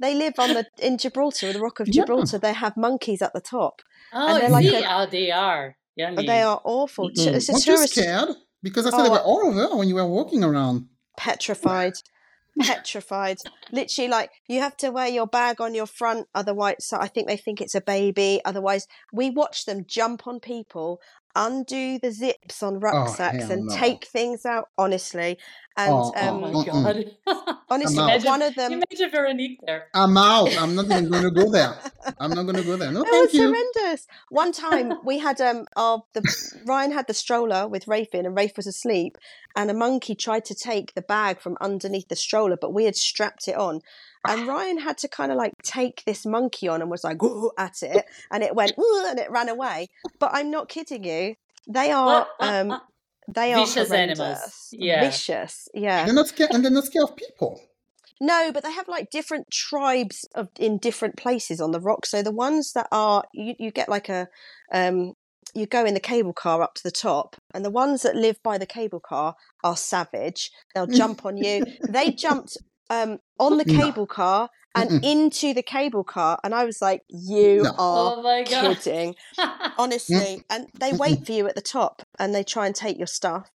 they 0.00 0.14
live 0.14 0.34
on 0.38 0.54
the 0.54 0.66
in 0.80 0.98
Gibraltar, 0.98 1.52
the 1.52 1.60
Rock 1.60 1.80
of 1.80 1.88
Yeah. 1.88 2.02
Gibraltar. 2.02 2.38
They 2.38 2.52
have 2.52 2.76
monkeys 2.76 3.22
at 3.22 3.32
the 3.32 3.40
top. 3.40 3.82
oh, 4.12 4.38
they're 4.38 4.48
see 4.48 4.52
like 4.52 4.66
a- 4.66 4.82
how 4.86 5.06
they 5.06 5.30
are. 5.30 5.76
Oh, 5.76 5.80
Yummy. 5.96 6.26
They 6.26 6.42
are 6.42 6.60
awful. 6.64 7.10
T- 7.10 7.26
Mm-mm. 7.26 7.34
It's 7.34 7.48
a 7.48 7.52
Weren't 7.52 7.66
you 7.66 7.86
scared? 7.86 8.28
Because 8.64 8.86
I 8.86 8.90
said 8.90 9.00
Oh, 9.00 9.02
they 9.04 9.10
were 9.10 9.18
all 9.20 9.46
over 9.46 9.76
when 9.76 9.86
you 9.88 9.94
were 9.94 10.06
walking 10.06 10.42
around. 10.42 10.88
petrified. 11.16 11.92
Petrified. 12.60 13.38
Literally, 13.72 14.08
like 14.08 14.30
you 14.48 14.60
have 14.60 14.76
to 14.78 14.90
wear 14.90 15.08
your 15.08 15.26
bag 15.26 15.60
on 15.60 15.74
your 15.74 15.86
front, 15.86 16.28
otherwise, 16.34 16.76
so 16.80 16.98
I 17.00 17.08
think 17.08 17.26
they 17.26 17.36
think 17.36 17.60
it's 17.60 17.74
a 17.74 17.80
baby. 17.80 18.40
Otherwise, 18.44 18.86
we 19.12 19.30
watch 19.30 19.64
them 19.64 19.84
jump 19.86 20.26
on 20.26 20.40
people, 20.40 21.00
undo 21.34 21.98
the 21.98 22.10
zips 22.12 22.62
on 22.62 22.80
rucksacks, 22.80 23.44
hell 23.44 23.52
and 23.52 23.66
no. 23.66 23.74
take 23.76 24.04
things 24.06 24.44
out. 24.46 24.68
Honestly, 24.78 25.38
and 25.76 25.92
Oh, 25.92 26.12
Oh 26.16 26.28
um, 26.28 26.40
my 26.52 26.64
god. 26.64 27.10
honestly, 27.68 27.98
I'm 27.98 28.10
out. 28.10 28.24
one 28.24 28.42
of 28.42 28.54
them. 28.54 28.72
Imagine 28.74 29.10
Veronique 29.10 29.58
there. 29.66 29.86
I'm 29.94 30.16
out. 30.16 30.56
I'm 30.56 30.74
not 30.74 30.86
even 30.86 31.08
going 31.10 31.24
to 31.24 31.30
go 31.30 31.50
there. 31.50 31.74
I'm 32.20 32.30
not 32.30 32.44
going 32.44 32.56
to 32.56 32.62
go 32.62 32.76
there. 32.76 32.92
No, 32.92 33.02
It 33.02 33.08
thank 33.08 33.24
was 33.32 33.34
you. 33.34 33.46
horrendous. 33.48 34.06
One 34.30 34.52
time 34.52 34.92
we 35.04 35.18
had 35.18 35.40
um 35.40 35.66
our 35.76 36.04
the 36.12 36.22
Ryan 36.66 36.92
had 36.92 37.06
the 37.08 37.14
stroller 37.14 37.66
with 37.66 37.88
Rafe 37.88 38.14
in 38.14 38.26
and 38.26 38.36
Rafe 38.36 38.56
was 38.56 38.66
asleep 38.66 39.18
and 39.56 39.70
a 39.70 39.74
monkey 39.74 40.14
tried 40.14 40.44
to 40.46 40.54
take 40.54 40.94
the 40.94 41.02
bag 41.02 41.40
from 41.40 41.56
underneath 41.60 42.08
the 42.08 42.16
stroller 42.16 42.56
but 42.60 42.72
we 42.72 42.84
had 42.84 42.96
strapped 42.96 43.48
it 43.48 43.56
on 43.56 43.80
and 44.26 44.46
Ryan 44.46 44.78
had 44.78 44.98
to 44.98 45.08
kind 45.08 45.30
of 45.30 45.38
like 45.38 45.52
take 45.62 46.02
this 46.04 46.24
monkey 46.26 46.68
on 46.68 46.80
and 46.80 46.90
was 46.90 47.04
like 47.04 47.22
"Whoa," 47.22 47.52
at 47.58 47.82
it 47.82 48.04
and 48.30 48.42
it 48.42 48.54
went 48.54 48.72
and 48.76 49.18
it 49.18 49.30
ran 49.30 49.48
away. 49.48 49.88
But 50.18 50.30
I'm 50.32 50.50
not 50.50 50.68
kidding 50.68 51.04
you. 51.04 51.34
They 51.68 51.90
are 51.90 52.26
um 52.40 52.80
they 53.28 53.54
are 53.54 53.66
Vicious 53.66 53.90
animals. 53.90 54.68
Yeah. 54.72 55.04
Vicious. 55.04 55.68
Yeah. 55.72 56.04
They're 56.04 56.14
not 56.14 56.28
scared, 56.28 56.50
and 56.52 56.64
they're 56.64 56.70
not 56.70 56.84
scared 56.84 57.08
of 57.08 57.16
people. 57.16 57.60
No, 58.20 58.50
but 58.52 58.62
they 58.62 58.72
have 58.72 58.88
like 58.88 59.10
different 59.10 59.50
tribes 59.50 60.26
of 60.34 60.48
in 60.58 60.78
different 60.78 61.16
places 61.16 61.60
on 61.60 61.72
the 61.72 61.80
rock. 61.80 62.06
So 62.06 62.22
the 62.22 62.32
ones 62.32 62.72
that 62.74 62.86
are 62.92 63.24
you, 63.32 63.54
you 63.58 63.70
get 63.70 63.88
like 63.88 64.08
a 64.08 64.28
um 64.72 65.14
you 65.54 65.66
go 65.66 65.84
in 65.84 65.94
the 65.94 66.00
cable 66.00 66.32
car 66.32 66.62
up 66.62 66.74
to 66.74 66.82
the 66.82 66.90
top, 66.90 67.36
and 67.54 67.64
the 67.64 67.70
ones 67.70 68.02
that 68.02 68.16
live 68.16 68.42
by 68.42 68.58
the 68.58 68.66
cable 68.66 69.00
car 69.00 69.36
are 69.62 69.76
savage. 69.76 70.50
They'll 70.74 70.86
jump 70.86 71.24
on 71.24 71.36
you. 71.36 71.64
They 71.88 72.10
jumped 72.10 72.56
um 72.94 73.18
on 73.38 73.58
the 73.58 73.64
No. 73.66 73.74
cable 73.80 74.06
car 74.06 74.48
and 74.76 74.90
Mm-mm. 74.90 75.04
into 75.04 75.54
the 75.54 75.62
cable 75.62 76.04
car, 76.04 76.38
and 76.44 76.52
I 76.54 76.64
was 76.64 76.78
like, 76.88 77.02
"You 77.08 77.62
No. 77.64 77.70
are 77.78 78.14
oh 78.16 78.22
my 78.22 78.42
god. 78.44 78.76
kidding!" 78.78 79.14
honestly 79.78 80.32
and 80.50 80.68
they 80.78 80.92
wait 80.92 81.26
for 81.26 81.32
you 81.32 81.46
at 81.48 81.54
the 81.56 81.60
top 81.78 82.02
and 82.18 82.34
they 82.34 82.44
try 82.44 82.66
and 82.66 82.74
take 82.74 82.96
your 82.98 83.06
stuff 83.20 83.50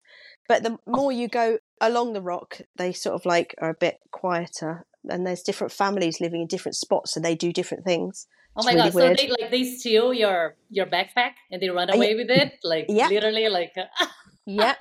but 0.47 0.63
the 0.63 0.77
more 0.87 1.11
you 1.11 1.27
go 1.27 1.59
along 1.81 2.13
the 2.13 2.21
rock 2.21 2.59
they 2.75 2.91
sort 2.93 3.13
of 3.15 3.25
like 3.25 3.53
are 3.61 3.69
a 3.69 3.73
bit 3.85 3.97
quieter 4.11 4.85
and 5.09 5.25
there's 5.27 5.43
different 5.43 5.71
families 5.71 6.19
living 6.19 6.41
in 6.41 6.47
different 6.47 6.75
spots 6.75 7.15
and 7.15 7.23
they 7.23 7.35
do 7.35 7.51
different 7.53 7.83
things 7.85 8.25
oh 8.55 8.61
It's 8.61 8.65
my 8.65 8.73
really 8.73 8.89
god. 8.89 8.95
weird. 8.95 9.19
So 9.19 9.25
they 9.25 9.29
like 9.29 9.51
they 9.51 9.63
steal 9.63 10.07
your 10.23 10.55
your 10.69 10.87
backpack 10.87 11.33
and 11.51 11.61
they 11.61 11.69
run 11.69 11.89
Uh, 11.91 11.95
away 11.97 12.15
with 12.15 12.29
it? 12.31 12.53
Like 12.63 12.85
yeah. 12.89 13.09
literally 13.09 13.47
like 13.49 13.73
yeah 14.45 14.75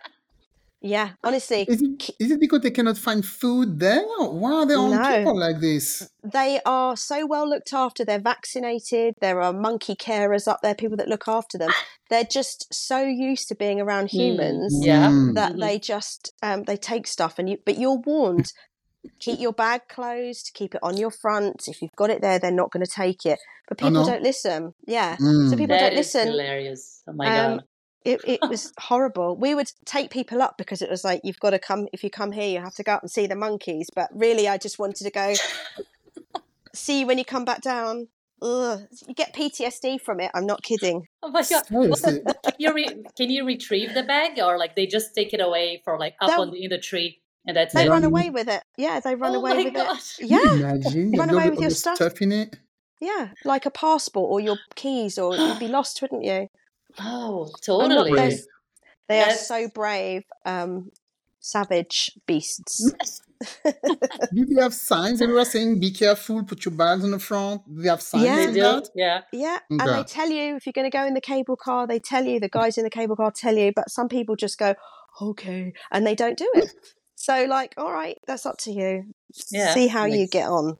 yeah 0.87 1.11
honestly 1.25 1.63
Is 1.69 1.83
it, 1.83 2.11
is 2.21 2.31
it 2.31 2.41
because 2.41 2.61
they 2.63 2.71
cannot 2.71 2.97
find 2.99 3.25
food 3.25 3.81
there? 3.81 4.05
Why 4.43 4.53
are 4.61 4.67
there 4.67 4.79
all 4.79 4.91
No. 4.91 5.17
people 5.17 5.39
like 5.47 5.59
this? 5.61 5.87
they 6.23 6.61
are 6.65 6.97
so 6.97 7.19
well 7.27 7.49
looked 7.49 7.73
after 7.73 8.05
they're 8.05 8.21
vaccinated 8.35 9.15
there 9.21 9.41
are 9.41 9.53
monkey 9.53 9.95
carers 9.95 10.47
up 10.53 10.61
there 10.63 10.75
people 10.83 10.97
that 10.97 11.09
look 11.09 11.27
after 11.39 11.57
them 11.59 11.73
they're 12.11 12.31
just 12.39 12.59
so 12.73 12.99
used 13.31 13.49
to 13.49 13.55
being 13.55 13.81
around 13.81 14.11
Hmm. 14.11 14.19
humans 14.21 14.73
Yeah. 14.91 15.11
Mm. 15.11 15.35
that 15.35 15.53
Mhm. 15.55 15.61
they 15.61 15.79
just 15.79 16.33
um, 16.43 16.65
they 16.69 16.77
take 16.77 17.07
stuff 17.17 17.39
and 17.39 17.49
you 17.51 17.57
but 17.67 17.79
you're 17.79 18.01
warned 18.13 18.53
keep 19.25 19.39
your 19.47 19.53
bag 19.53 19.83
closed 19.89 20.51
keep 20.55 20.75
it 20.77 20.83
on 20.89 20.97
your 20.97 21.11
front 21.23 21.59
if 21.69 21.81
you've 21.83 22.01
got 22.03 22.11
it 22.11 22.21
there 22.23 22.39
they're 22.39 22.61
not 22.63 22.71
going 22.73 22.85
to 22.85 22.91
take 23.05 23.23
it 23.33 23.39
but 23.69 23.77
Oh, 23.81 23.87
people 23.87 24.03
no? 24.03 24.11
don't 24.13 24.23
listen 24.31 24.73
yeah 24.87 25.17
Mm. 25.17 25.51
so 25.51 25.57
people 25.57 25.77
that 25.77 25.81
don't 25.91 25.99
is 25.99 26.15
listen 26.15 26.29
hilarious. 26.29 26.83
Oh 27.09 27.13
my 27.13 27.27
Um, 27.27 27.35
god. 27.57 27.65
It, 28.07 28.21
it 28.25 28.41
was 28.49 28.73
horrible 28.79 29.37
we 29.37 29.55
would 29.55 29.71
take 29.85 30.11
people 30.11 30.41
up 30.41 30.57
because 30.57 30.81
it 30.83 30.89
was 30.91 31.05
like 31.05 31.21
you've 31.25 31.41
got 31.41 31.51
to 31.51 31.59
come 31.59 31.89
if 31.93 32.03
you 32.05 32.11
come 32.11 32.33
here 32.33 32.49
you 32.49 32.61
have 32.61 32.75
to 32.75 32.83
go 32.83 32.93
up 32.95 33.03
and 33.03 33.11
see 33.11 33.27
the 33.27 33.35
monkeys 33.37 33.89
but 33.95 34.09
really 34.15 34.49
i 34.49 34.57
just 34.57 34.79
wanted 34.79 35.05
to 35.05 35.11
go 35.11 35.35
see 36.75 37.01
you 37.01 37.07
when 37.07 37.19
you 37.19 37.25
come 37.25 37.45
back 37.45 37.61
down 37.63 38.09
Ugh. 38.43 38.81
you 39.09 39.15
get 39.15 39.35
ptsd 39.35 39.99
from 40.01 40.21
it 40.21 40.31
i'm 40.35 40.45
not 40.47 40.63
kidding 40.63 41.09
Oh 41.23 41.31
my 41.31 41.43
god. 41.43 41.67
Seriously. 41.67 42.21
Can 42.45 42.55
you 42.59 42.73
re- 42.75 43.03
can 43.17 43.31
you 43.31 43.45
retrieve 43.47 43.95
the 43.95 44.03
bag 44.03 44.39
or 44.39 44.59
like 44.59 44.77
they 44.77 44.87
just 44.87 45.15
take 45.15 45.33
it 45.33 45.41
away 45.41 45.81
for 45.85 45.99
like 45.99 46.15
up 46.21 46.31
They'll- 46.31 46.43
on 46.43 46.51
the, 46.53 46.63
in 46.63 46.71
the 46.71 46.79
tree 46.79 47.21
and 47.47 47.57
that's 47.57 47.73
they 47.75 47.87
it? 47.87 47.89
run 47.89 48.03
Run- 48.03 48.05
away 48.13 48.31
with 48.31 48.49
it 48.49 48.63
yeah 48.77 49.01
they 49.01 49.15
run 49.15 49.35
oh 49.35 49.39
away 49.39 49.55
my 49.55 49.65
with 49.65 49.75
god. 49.75 49.97
it 49.97 50.17
yeah 50.21 50.53
Imagine 50.53 51.13
Run 51.13 51.31
away 51.31 51.49
with 51.51 51.61
your 51.61 51.71
stuff. 51.71 51.97
stuff 51.97 52.21
in 52.21 52.31
it. 52.33 52.57
Yeah, 53.01 53.29
like 53.45 53.67
a 53.67 53.71
passport 53.71 54.31
or 54.31 54.41
your 54.41 54.57
keys, 54.75 55.19
or 55.19 55.37
you'd 55.37 55.59
be 55.59 55.69
lost, 55.79 56.01
wouldn't 56.01 56.25
you? 56.25 56.49
Oh, 57.01 57.45
I'm 57.45 57.51
not- 57.51 57.63
totally. 57.63 58.13
there's- 58.15 58.47
They 59.09 59.21
are 59.21 59.27
That's- 59.27 59.47
so 59.49 59.69
brave. 59.69 60.25
Um, 60.45 60.91
savage 61.41 62.11
beasts. 62.27 62.91
Do 64.35 64.47
they 64.47 64.61
have 64.61 64.75
signs 64.75 65.21
everywhere 65.23 65.45
saying 65.45 65.79
"Be 65.79 65.91
careful, 65.91 66.43
put 66.45 66.65
your 66.65 66.75
bags 66.75 67.05
on 67.05 67.11
the 67.11 67.19
front"? 67.19 67.63
Do 67.73 67.83
they 67.83 67.89
have 67.89 68.01
signs 68.03 68.25
Yeah. 68.25 68.47
They 68.47 68.63
like 68.63 68.83
that? 68.85 68.91
Yeah. 68.95 69.21
Yeah, 69.33 69.59
and 69.71 69.81
they 69.81 70.03
tell 70.05 70.31
you 70.31 70.57
if 70.57 70.67
you're 70.67 70.73
going 70.73 70.91
to 70.91 70.97
go 70.97 71.05
in 71.05 71.15
the 71.15 71.21
cable 71.21 71.57
car, 71.57 71.87
they 71.87 71.99
tell 71.99 72.25
you 72.25 72.41
the 72.41 72.49
guys 72.49 72.79
in 72.79 72.85
the 72.85 72.91
cable 72.91 73.15
car 73.15 73.31
tell 73.31 73.57
you, 73.57 73.73
but 73.77 73.91
some 73.91 74.09
people 74.09 74.35
just 74.37 74.59
go 74.59 74.75
okay, 75.21 75.73
and 75.93 76.07
they 76.07 76.15
don't 76.15 76.39
do 76.39 76.51
it. 76.55 76.73
So 77.15 77.45
like, 77.45 77.75
all 77.77 77.93
right, 77.93 78.19
that's 78.27 78.47
up 78.47 78.59
to 78.59 78.73
you. 78.73 79.05
Yeah, 79.51 79.73
See 79.75 79.87
how 79.89 80.07
you 80.07 80.27
get 80.29 80.49
on. 80.49 80.77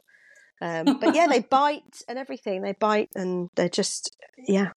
Um, 0.61 0.99
but 0.99 1.15
yeah, 1.15 1.27
they 1.29 1.41
bite 1.51 2.03
and 2.09 2.19
everything. 2.19 2.63
They 2.63 2.73
bite 2.73 3.11
and 3.15 3.51
they're 3.55 3.69
just 3.69 4.17
yeah. 4.49 4.71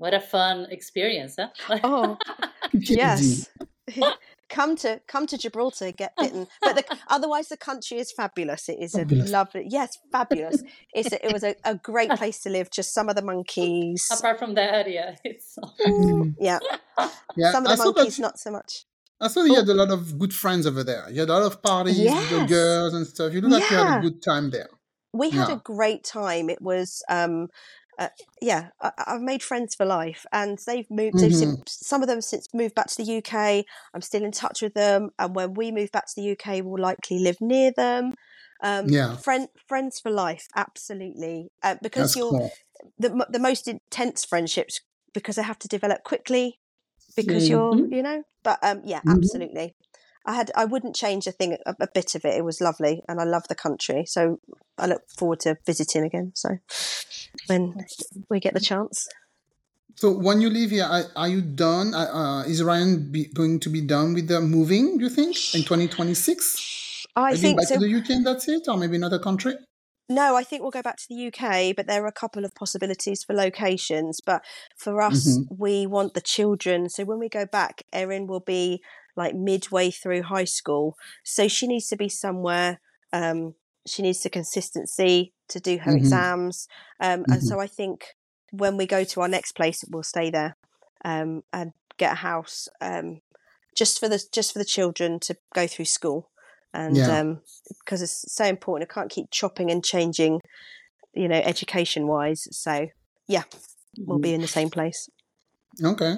What 0.00 0.14
a 0.14 0.20
fun 0.20 0.66
experience, 0.70 1.36
huh? 1.38 1.48
Oh 1.84 2.16
yes. 2.72 3.50
come 4.48 4.74
to 4.76 5.00
come 5.06 5.26
to 5.26 5.36
Gibraltar, 5.36 5.92
get 5.92 6.12
bitten. 6.16 6.46
But 6.62 6.76
the, 6.76 6.84
otherwise, 7.08 7.48
the 7.48 7.58
country 7.58 7.98
is 7.98 8.10
fabulous. 8.10 8.68
It 8.70 8.78
is 8.80 8.92
Fabulous. 8.92 9.28
a 9.28 9.32
lovely, 9.32 9.64
yes, 9.68 9.98
fabulous. 10.10 10.62
It's 10.94 11.12
a, 11.12 11.18
it 11.26 11.32
was 11.34 11.44
a, 11.44 11.54
a 11.64 11.74
great 11.74 12.10
place 12.12 12.40
to 12.44 12.50
live. 12.50 12.70
Just 12.70 12.94
some 12.94 13.10
of 13.10 13.14
the 13.16 13.22
monkeys, 13.22 14.08
Apart 14.10 14.38
from 14.38 14.54
that, 14.54 14.90
yeah, 14.90 15.16
it's 15.22 15.58
Mm. 15.86 16.34
yeah. 16.40 16.58
Yeah, 17.36 17.52
Some 17.52 17.64
of 17.66 17.70
the 17.72 17.76
saw 17.76 17.84
that 17.92 17.96
monkeys, 17.96 18.18
you- 18.18 18.22
not 18.22 18.38
so 18.38 18.50
much. 18.52 18.86
I 19.20 19.28
saw 19.28 19.42
that 19.42 19.48
you 19.50 19.54
had 19.56 19.68
a 19.68 19.74
lot 19.74 19.90
of 19.90 20.18
good 20.18 20.32
friends 20.32 20.66
over 20.66 20.82
there. 20.82 21.04
You 21.10 21.20
had 21.20 21.28
a 21.28 21.34
lot 21.38 21.42
of 21.52 21.60
parties 21.62 21.98
with 21.98 22.30
the 22.30 22.46
girls 22.46 22.94
and 22.94 23.06
stuff. 23.06 23.34
You 23.34 23.42
look 23.42 23.52
like 23.60 23.70
you 23.70 23.76
had 23.76 23.98
a 23.98 24.00
good 24.00 24.22
time 24.22 24.48
there. 24.50 24.70
We 25.12 25.28
had 25.28 25.48
Yeah. 25.48 25.56
a 25.56 25.58
great 25.58 26.04
time. 26.04 26.48
It 26.48 26.62
was, 26.62 27.02
um, 27.10 27.48
uh, 28.00 28.08
yeah, 28.42 28.70
I, 28.80 28.92
I've 29.06 29.22
made 29.22 29.42
friends 29.42 29.76
for 29.76 29.86
life, 29.86 30.26
and 30.32 30.58
they've 30.66 30.90
moved. 30.90 31.20
They've 31.20 31.34
Mhm. 31.34 31.62
some 31.68 32.02
of 32.02 32.08
them 32.08 32.22
since 32.22 32.48
moved 32.54 32.74
back 32.74 32.88
to 32.88 32.96
the 32.98 33.04
UK. 33.04 33.66
I'm 33.94 34.02
still 34.02 34.24
in 34.24 34.32
touch 34.32 34.62
with 34.62 34.74
them, 34.74 35.10
and 35.18 35.34
when 35.36 35.54
we 35.54 35.72
move 35.72 35.92
back 35.92 36.06
to 36.06 36.14
the 36.16 36.22
UK, 36.22 36.62
we'll 36.62 36.82
likely 36.82 37.20
live 37.20 37.40
near 37.40 37.72
them. 37.72 38.14
Um, 38.62 38.92
Yeah. 38.92 39.16
friend, 39.22 39.48
friends 39.68 40.00
for 40.00 40.10
life, 40.10 40.46
absolutely. 40.56 41.48
Uh, 41.62 41.76
because 41.82 42.14
That's 42.14 42.16
you're 42.16 42.36
cool. 42.38 42.50
the 42.98 43.26
the 43.30 43.38
most 43.38 43.68
intense 43.68 44.24
friendships 44.24 44.80
because 45.14 45.36
they 45.36 45.42
have 45.42 45.58
to 45.60 45.68
develop 45.68 46.02
quickly 46.04 46.58
because 47.16 47.48
you're 47.48 47.78
Mhm. 47.78 47.90
you 47.90 48.02
know. 48.02 48.22
But 48.44 48.58
um, 48.62 48.82
yeah, 48.84 49.02
Mhm. 49.04 49.44
absolutely. 49.46 49.74
I 50.26 50.34
had 50.34 50.50
I 50.54 50.64
wouldn't 50.64 50.94
change 50.94 51.26
a 51.26 51.32
thing 51.32 51.56
a, 51.66 51.74
a 51.80 51.88
bit 51.92 52.14
of 52.14 52.24
it. 52.24 52.36
It 52.36 52.44
was 52.44 52.60
lovely, 52.60 53.02
and 53.08 53.20
I 53.20 53.24
love 53.24 53.44
the 53.48 53.54
country. 53.54 54.04
So 54.06 54.40
I 54.78 54.86
look 54.86 55.02
forward 55.18 55.40
to 55.40 55.56
visiting 55.66 56.04
again. 56.04 56.32
So 56.34 56.58
when 57.46 57.74
we 58.28 58.40
get 58.40 58.54
the 58.54 58.60
chance. 58.60 59.08
So 59.96 60.12
when 60.12 60.40
you 60.40 60.48
leave 60.48 60.70
here, 60.70 60.84
are, 60.84 61.04
are 61.16 61.28
you 61.28 61.42
done? 61.42 61.94
Uh, 61.94 62.44
is 62.46 62.62
Ryan 62.62 63.10
be, 63.10 63.26
going 63.34 63.60
to 63.60 63.68
be 63.68 63.80
done 63.82 64.14
with 64.14 64.28
the 64.28 64.40
moving? 64.40 64.96
Do 64.98 65.04
you 65.04 65.10
think 65.10 65.36
in 65.54 65.62
2026? 65.62 67.06
I 67.16 67.32
Maybe 67.32 67.40
think 67.40 67.58
back 67.58 67.68
so. 67.68 67.74
to 67.74 67.80
the 67.80 67.94
UK 67.94 68.10
and 68.10 68.26
that's 68.26 68.48
it, 68.48 68.68
or 68.68 68.76
maybe 68.76 68.96
another 68.96 69.18
country? 69.18 69.54
No, 70.08 70.36
I 70.36 70.42
think 70.42 70.62
we'll 70.62 70.70
go 70.70 70.82
back 70.82 70.96
to 70.96 71.06
the 71.08 71.26
UK, 71.28 71.76
but 71.76 71.86
there 71.86 72.02
are 72.02 72.08
a 72.08 72.12
couple 72.12 72.44
of 72.44 72.54
possibilities 72.54 73.22
for 73.22 73.32
locations. 73.34 74.20
But 74.24 74.42
for 74.76 75.00
us, 75.02 75.38
Mm-hmm. 75.38 75.54
we 75.56 75.86
want 75.86 76.14
the 76.14 76.20
children. 76.20 76.88
So 76.88 77.04
when 77.04 77.18
we 77.18 77.28
go 77.28 77.46
back, 77.46 77.82
Erin 77.92 78.26
will 78.26 78.40
be 78.40 78.82
like 79.16 79.34
midway 79.34 79.90
through 79.90 80.22
high 80.22 80.44
school. 80.44 80.96
So 81.24 81.48
she 81.48 81.66
needs 81.66 81.88
to 81.88 81.96
be 81.96 82.08
somewhere. 82.08 82.80
Um, 83.12 83.54
she 83.86 84.02
needs 84.02 84.22
the 84.22 84.30
consistency 84.30 85.32
to 85.48 85.60
do 85.60 85.78
her 85.78 85.92
Mhm. 85.92 85.96
exams. 85.96 86.68
Um, 87.00 87.26
And 87.30 87.42
Mhm. 87.42 87.48
so 87.48 87.60
I 87.60 87.66
think 87.66 88.14
when 88.52 88.76
we 88.76 88.86
go 88.86 89.04
to 89.04 89.20
our 89.20 89.28
next 89.28 89.52
place, 89.52 89.84
we'll 89.88 90.02
stay 90.02 90.30
there 90.30 90.56
um, 91.04 91.42
and 91.52 91.72
get 91.98 92.12
a 92.12 92.16
house 92.16 92.68
um, 92.80 93.20
just 93.76 94.00
for 94.00 94.08
the 94.08 94.22
just 94.32 94.52
for 94.52 94.58
the 94.58 94.64
children 94.64 95.18
to 95.20 95.36
go 95.54 95.66
through 95.66 95.86
school. 95.86 96.30
And 96.72 96.96
Yeah. 96.96 97.08
um, 97.08 97.42
because 97.80 98.02
it's 98.02 98.24
so 98.32 98.44
important. 98.44 98.90
I 98.90 98.94
can't 98.94 99.10
keep 99.10 99.30
chopping 99.30 99.70
and 99.70 99.84
changing, 99.84 100.40
you 101.14 101.28
know, 101.28 101.40
education 101.44 102.06
wise. 102.06 102.48
So 102.52 102.88
yeah, 103.28 103.44
we'll 104.06 104.18
Mm-hmm. 104.18 104.20
be 104.20 104.34
in 104.34 104.42
the 104.42 104.48
same 104.48 104.70
place. 104.70 105.08
Okay. 105.84 106.14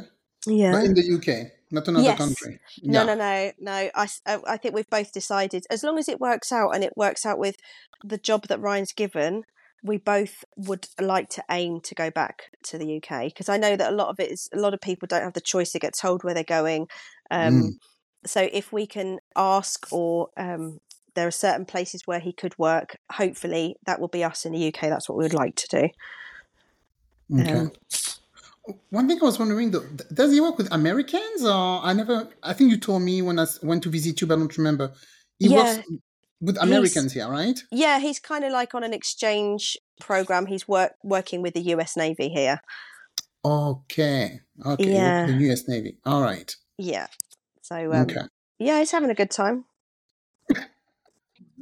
Yeah. 0.46 0.72
But 0.72 0.85
in 0.85 0.94
the 0.94 1.02
UK, 1.02 1.52
not 1.72 1.88
another 1.88 2.04
Yes. 2.04 2.18
country. 2.18 2.61
No, 2.82 3.04
Yeah. 3.04 3.14
no, 3.14 3.14
no, 3.14 3.52
no. 3.58 3.90
I 3.96 4.56
think 4.56 4.74
we've 4.74 4.90
both 4.90 5.12
decided 5.12 5.64
as 5.70 5.82
long 5.82 5.98
as 5.98 6.08
it 6.08 6.20
works 6.20 6.52
out 6.52 6.70
and 6.74 6.85
it 6.85 6.96
works 6.96 7.26
out 7.26 7.38
with 7.38 7.56
the 8.04 8.18
job 8.18 8.48
that 8.48 8.61
Ryan's 8.61 8.92
given, 8.92 9.44
we 9.82 9.96
both 9.96 10.44
would 10.56 10.87
like 11.00 11.28
to 11.30 11.44
aim 11.50 11.80
to 11.80 11.94
go 11.94 12.11
back 12.11 12.50
to 12.64 12.78
the 12.78 12.96
UK 12.96 13.24
because 13.26 13.48
I 13.48 13.56
know 13.56 13.76
that 13.76 13.92
a 13.92 13.96
lot 13.96 14.08
of 14.08 14.20
it 14.20 14.30
is 14.30 14.48
a 14.52 14.58
lot 14.58 14.74
of 14.74 14.80
people 14.80 15.06
don't 15.08 15.22
have 15.22 15.32
the 15.32 15.40
choice; 15.40 15.72
they 15.72 15.78
get 15.78 15.94
told 15.98 16.22
where 16.22 16.35
they're 16.35 16.44
going. 16.44 16.87
Um, 17.30 17.52
Mm. 17.62 17.72
So 18.24 18.48
if 18.52 18.72
we 18.72 18.87
can 18.87 19.18
ask, 19.35 19.87
or 19.90 20.28
um, 20.37 20.78
there 21.14 21.26
are 21.26 21.32
certain 21.32 21.64
places 21.66 22.02
where 22.06 22.20
he 22.20 22.32
could 22.32 22.56
work, 22.56 22.96
hopefully 23.11 23.74
that 23.85 24.00
will 24.00 24.08
be 24.08 24.22
us 24.22 24.44
in 24.44 24.52
the 24.52 24.68
UK. 24.68 24.82
That's 24.82 25.08
what 25.08 25.18
we 25.18 25.24
would 25.24 25.35
like 25.35 25.56
to 25.56 25.66
do. 25.68 25.88
Okay. 27.40 27.52
Um, 27.52 27.72
One 28.90 29.09
thing 29.09 29.18
I 29.20 29.25
was 29.25 29.38
wondering 29.38 29.70
though, 29.72 29.85
does 30.14 30.33
he 30.33 30.40
work 30.40 30.57
with 30.57 30.72
Americans 30.72 31.44
or 31.44 31.81
I 31.83 31.92
never, 31.92 32.29
I 32.42 32.53
think 32.53 32.70
you 32.70 32.77
told 32.79 33.03
me 33.03 33.20
when 33.20 33.38
I 33.38 33.46
went 33.62 33.83
to 33.85 33.88
visit 33.90 34.20
you, 34.20 34.27
but 34.27 34.35
I 34.35 34.38
don't 34.38 34.57
remember. 34.57 34.92
He 35.38 35.48
Yeah. 35.48 35.57
works 35.57 35.88
with 36.40 36.57
Americans 36.59 37.12
here, 37.12 37.29
right? 37.29 37.61
Yeah, 37.72 37.98
he's 37.98 38.20
kind 38.20 38.44
of 38.44 38.53
like 38.53 38.75
on 38.75 38.85
an 38.85 38.92
exchange 38.92 39.77
program. 40.01 40.46
He's 40.46 40.68
work 40.68 40.92
working 41.03 41.42
with 41.42 41.55
the 41.55 41.62
US 41.75 41.96
Navy 41.96 42.29
here. 42.29 42.61
Okay. 43.44 44.40
Okay. 44.64 44.92
Yeah. 44.92 45.27
The 45.27 45.33
US 45.51 45.66
Navy. 45.66 45.98
All 46.07 46.22
right. 46.22 46.55
Yeah. 46.79 47.09
So 47.62 47.92
um, 47.92 48.03
okay. 48.03 48.22
yeah, 48.59 48.79
he's 48.79 48.92
having 48.92 49.11
a 49.11 49.14
good 49.14 49.31
time. 49.31 49.64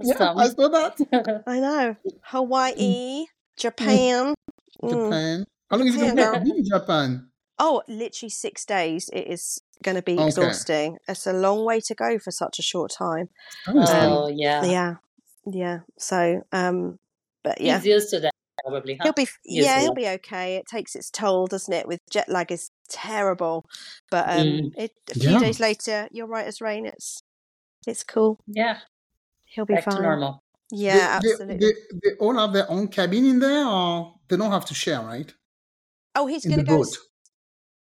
Yeah. 0.02 0.32
I 0.34 0.48
saw 0.48 0.68
that. 0.68 1.42
I 1.46 1.60
know. 1.60 1.96
Hawaii, 2.22 3.26
Japan. 3.58 4.34
Mm. 4.82 5.44
Japan. 5.70 5.76
How 5.76 5.76
long 5.78 5.86
is 5.88 5.96
it 5.96 6.16
going 6.16 6.34
to 6.34 6.40
be 6.52 6.58
in 6.58 6.64
Japan? 6.64 7.26
Oh, 7.58 7.82
literally 7.88 8.30
six 8.30 8.64
days. 8.64 9.10
It 9.12 9.26
is 9.28 9.60
going 9.82 9.96
to 9.96 10.02
be 10.02 10.14
Okay. 10.14 10.26
exhausting. 10.26 10.96
It's 11.08 11.26
a 11.26 11.32
long 11.32 11.64
way 11.64 11.80
to 11.80 11.94
go 11.94 12.18
for 12.18 12.30
such 12.30 12.58
a 12.58 12.62
short 12.62 12.90
time. 12.90 13.28
I 13.66 13.70
understand. 13.70 14.12
oh 14.12 14.28
yeah. 14.28 14.64
Yeah, 14.64 14.94
yeah. 15.46 15.78
So, 15.98 16.42
um, 16.52 16.98
but 17.44 17.60
yeah, 17.60 17.76
He's 17.78 17.86
used 17.86 18.10
to 18.10 18.20
that 18.20 18.32
probably. 18.64 18.94
Huh? 18.96 19.04
he'll 19.04 19.12
be. 19.12 19.22
Yes, 19.44 19.64
Yeah, 19.66 19.74
yeah. 19.76 19.80
he'll 19.82 19.94
be 19.94 20.08
okay. 20.08 20.56
It 20.56 20.66
takes 20.66 20.94
its 20.94 21.10
toll, 21.10 21.46
doesn't 21.46 21.72
it? 21.72 21.86
With 21.86 22.00
jet 22.10 22.28
lag 22.28 22.50
is 22.50 22.70
terrible, 22.88 23.64
but 24.10 24.28
um, 24.28 24.46
Mm. 24.46 24.70
it, 24.76 24.92
a 25.10 25.14
few 25.18 25.30
Yeah. 25.30 25.38
days 25.40 25.60
later, 25.60 26.08
you're 26.12 26.26
right 26.26 26.46
as 26.46 26.60
rain. 26.60 26.86
It's 26.86 27.22
it's 27.86 28.04
cool. 28.04 28.38
yeah. 28.46 28.78
He'll 29.46 29.64
be 29.66 29.74
Back 29.74 29.84
to 29.84 29.90
fine. 29.92 30.02
normal. 30.02 30.42
Yeah, 30.70 31.18
they, 31.20 31.28
they- 31.28 31.32
absolutely. 31.32 31.56
They, 31.58 31.72
they 32.10 32.16
all 32.20 32.36
have 32.38 32.52
their 32.52 32.70
own 32.70 32.88
cabin 32.88 33.24
in 33.26 33.38
there, 33.40 33.66
or 33.66 34.14
they 34.28 34.36
don't 34.36 34.52
have 34.52 34.64
to 34.66 34.74
share, 34.74 35.00
right? 35.00 35.32
Oh, 36.14 36.26
he's 36.26 36.44
going 36.46 36.58
to 36.58 36.64
go. 36.64 36.78
boat. 36.78 36.96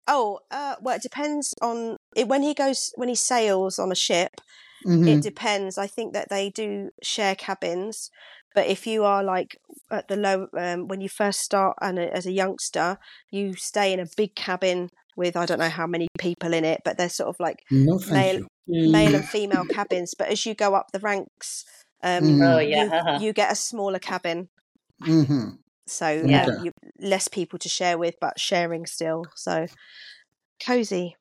Oh, 0.07 0.39
uh, 0.49 0.75
well, 0.81 0.95
it 0.95 1.03
depends 1.03 1.53
on 1.61 1.97
it, 2.15 2.27
when 2.27 2.41
he 2.41 2.53
goes 2.53 2.91
when 2.95 3.09
he 3.09 3.15
sails 3.15 3.77
on 3.79 3.91
a 3.91 3.95
ship. 3.95 4.41
Mhm. 4.85 5.07
It 5.07 5.21
depends. 5.21 5.77
I 5.77 5.87
think 5.87 6.13
that 6.13 6.29
they 6.29 6.49
do 6.49 6.89
share 7.03 7.35
cabins, 7.35 8.09
but 8.55 8.67
if 8.67 8.87
you 8.87 9.03
are 9.03 9.23
like 9.23 9.57
at 9.91 10.07
the 10.07 10.15
low 10.15 10.47
um, 10.57 10.87
when 10.87 11.01
you 11.01 11.09
first 11.09 11.41
start 11.41 11.77
and 11.81 11.99
a- 11.99 12.13
as 12.15 12.25
a 12.25 12.31
youngster, 12.31 12.97
you 13.29 13.55
stay 13.55 13.93
in 13.93 13.99
a 13.99 14.07
big 14.17 14.35
cabin 14.35 14.89
with 15.17 15.35
I 15.35 15.45
don't 15.45 15.59
know 15.59 15.69
how 15.69 15.85
many 15.85 16.07
people 16.17 16.53
in 16.53 16.63
it, 16.65 16.81
but 16.85 16.97
they're 16.97 17.09
sort 17.09 17.29
of 17.29 17.35
like 17.39 17.63
No, 17.69 17.99
male 18.09 18.39
you. 18.67 18.91
male 18.91 19.15
and 19.15 19.25
female 19.35 19.65
cabins. 19.65 20.15
But 20.17 20.29
as 20.29 20.45
you 20.45 20.55
go 20.55 20.73
up 20.75 20.87
the 20.93 20.99
ranks, 20.99 21.65
um, 22.01 22.23
Mm. 22.23 22.41
Oh 22.55 22.59
you, 22.59 22.67
yeah. 22.69 23.19
you 23.21 23.33
get 23.33 23.51
a 23.51 23.55
smaller 23.55 23.99
cabin. 23.99 24.49
hmm 25.01 25.49
So 25.89 26.07
Yeah. 26.09 26.45
um, 26.45 26.65
you, 26.65 26.71
less 26.99 27.27
people 27.27 27.59
to 27.59 27.69
share 27.69 27.97
with, 27.97 28.15
but 28.21 28.39
sharing 28.39 28.85
still. 28.85 29.25
So 29.35 29.67
cozy. 30.65 31.15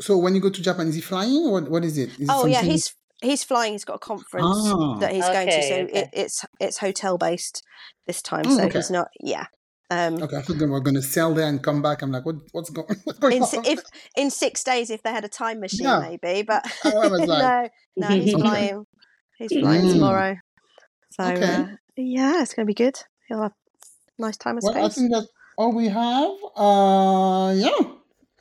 So 0.00 0.16
when 0.16 0.34
you 0.34 0.40
go 0.40 0.50
to 0.50 0.62
Japan, 0.62 0.88
is 0.88 0.94
he 0.94 1.00
flying 1.00 1.36
or 1.46 1.52
what, 1.52 1.70
what 1.70 1.84
is 1.84 1.98
it? 1.98 2.10
Is 2.14 2.20
it 2.20 2.26
Oh 2.30 2.46
yeah, 2.46 2.62
he's 2.62 2.94
he's 3.20 3.44
flying. 3.44 3.72
He's 3.72 3.84
got 3.84 3.96
a 3.96 3.98
conference 3.98 4.46
Ah. 4.48 4.98
that 5.00 5.12
he's 5.12 5.24
going 5.26 5.48
to. 5.48 5.62
So 5.62 5.74
okay. 5.74 5.98
it, 6.00 6.08
it's 6.12 6.44
it's 6.60 6.78
hotel 6.78 7.18
based 7.18 7.62
this 8.06 8.22
time. 8.22 8.44
Oh, 8.46 8.56
so 8.56 8.64
okay. 8.64 8.78
he's 8.78 8.90
not. 8.90 9.08
Yeah. 9.20 9.46
Um, 9.90 10.22
Okay, 10.22 10.38
I 10.38 10.40
thought 10.42 10.56
they 10.58 10.64
were 10.64 10.80
going 10.80 10.94
to 10.94 11.02
sell 11.02 11.34
there 11.34 11.46
and 11.46 11.62
come 11.62 11.82
back. 11.82 12.00
I'm 12.00 12.10
like, 12.10 12.24
what, 12.24 12.36
what's, 12.52 12.70
go- 12.70 12.86
what's 13.04 13.18
going 13.18 13.36
in, 13.36 13.42
on? 13.42 13.66
if 13.66 13.80
in 14.16 14.30
six 14.30 14.64
days, 14.64 14.88
if 14.88 15.02
they 15.02 15.10
had 15.10 15.26
a 15.26 15.28
time 15.28 15.60
machine, 15.60 15.84
Yeah. 15.86 15.98
maybe. 16.00 16.40
But 16.42 16.64
Oh, 16.86 17.02
I 17.02 17.08
no, 17.18 17.24
like- 17.26 17.72
no, 17.96 18.08
he's 18.08 18.32
Okay. 18.34 18.40
flying. 18.42 18.86
He's 19.36 19.52
flying 19.52 19.84
Mm. 19.84 19.92
tomorrow. 19.92 20.36
So 21.10 21.24
Okay. 21.24 21.44
uh, 21.44 21.66
yeah, 21.98 22.40
it's 22.40 22.54
going 22.54 22.64
to 22.64 22.70
be 22.70 22.74
good. 22.74 22.98
He'll 23.32 23.42
have 23.44 23.52
a 24.18 24.22
nice 24.22 24.36
time, 24.36 24.56
I 24.56 24.60
well, 24.62 24.84
I 24.84 24.88
think 24.90 25.10
that's 25.10 25.26
all 25.56 25.72
we 25.72 25.88
have. 25.88 26.30
Uh, 26.54 27.54
yeah. 27.56 27.92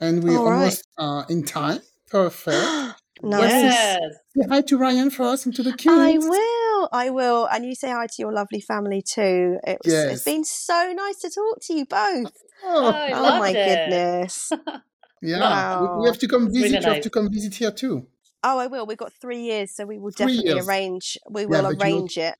And 0.02 0.22
we're 0.22 0.38
All 0.38 0.46
right. 0.50 0.56
almost 0.58 0.88
uh, 0.98 1.24
in 1.30 1.44
time. 1.46 1.80
Perfect. 2.10 2.58
nice. 3.24 3.42
Yes. 3.52 4.00
Say 4.36 4.48
hi 4.50 4.62
to 4.64 4.78
Ryan 4.78 5.10
for 5.10 5.24
us 5.24 5.46
and 5.46 5.56
to 5.56 5.64
the 5.64 5.72
kids. 5.72 5.96
I 5.98 6.18
will. 6.18 6.90
I 6.92 7.10
will. 7.10 7.46
And 7.46 7.66
you 7.66 7.74
say 7.74 7.90
hi 7.92 8.08
to 8.08 8.14
your 8.20 8.34
lovely 8.34 8.60
family 8.60 9.02
too. 9.02 9.60
It 9.66 9.78
was, 9.84 9.94
Yes. 9.94 10.12
It's 10.16 10.24
been 10.26 10.44
so 10.44 10.92
nice 10.94 11.20
to 11.20 11.30
talk 11.30 11.60
to 11.68 11.74
you 11.74 11.86
both. 11.86 12.34
Oh, 12.66 12.92
I 12.92 13.12
oh 13.14 13.22
loved 13.24 13.40
my 13.40 13.50
it. 13.52 13.54
goodness. 13.54 14.52
yeah. 15.22 15.38
We, 15.38 15.40
wow. 15.40 16.00
we 16.02 16.08
have 16.08 16.18
to 16.20 16.28
come 16.28 16.48
It's 16.48 16.56
really 16.58 16.70
visit. 16.70 16.84
You 16.84 16.94
have 16.96 17.04
to 17.04 17.10
come 17.10 17.32
visit 17.32 17.56
here 17.56 17.72
too. 17.72 18.08
Oh, 18.44 18.58
I 18.60 18.68
will. 18.68 18.86
We've 18.86 18.98
got 18.98 19.14
three 19.22 19.42
years, 19.44 19.72
so 19.74 19.86
we 19.86 20.00
will 20.00 20.12
Three 20.12 20.26
definitely 20.26 20.52
years. 20.54 20.68
arrange. 20.68 21.18
We 21.30 21.42
Yeah, 21.44 21.48
will 21.48 21.62
but 21.64 21.70
you 21.72 21.78
know- 21.78 21.84
arrange 21.86 22.18
it. 22.18 22.36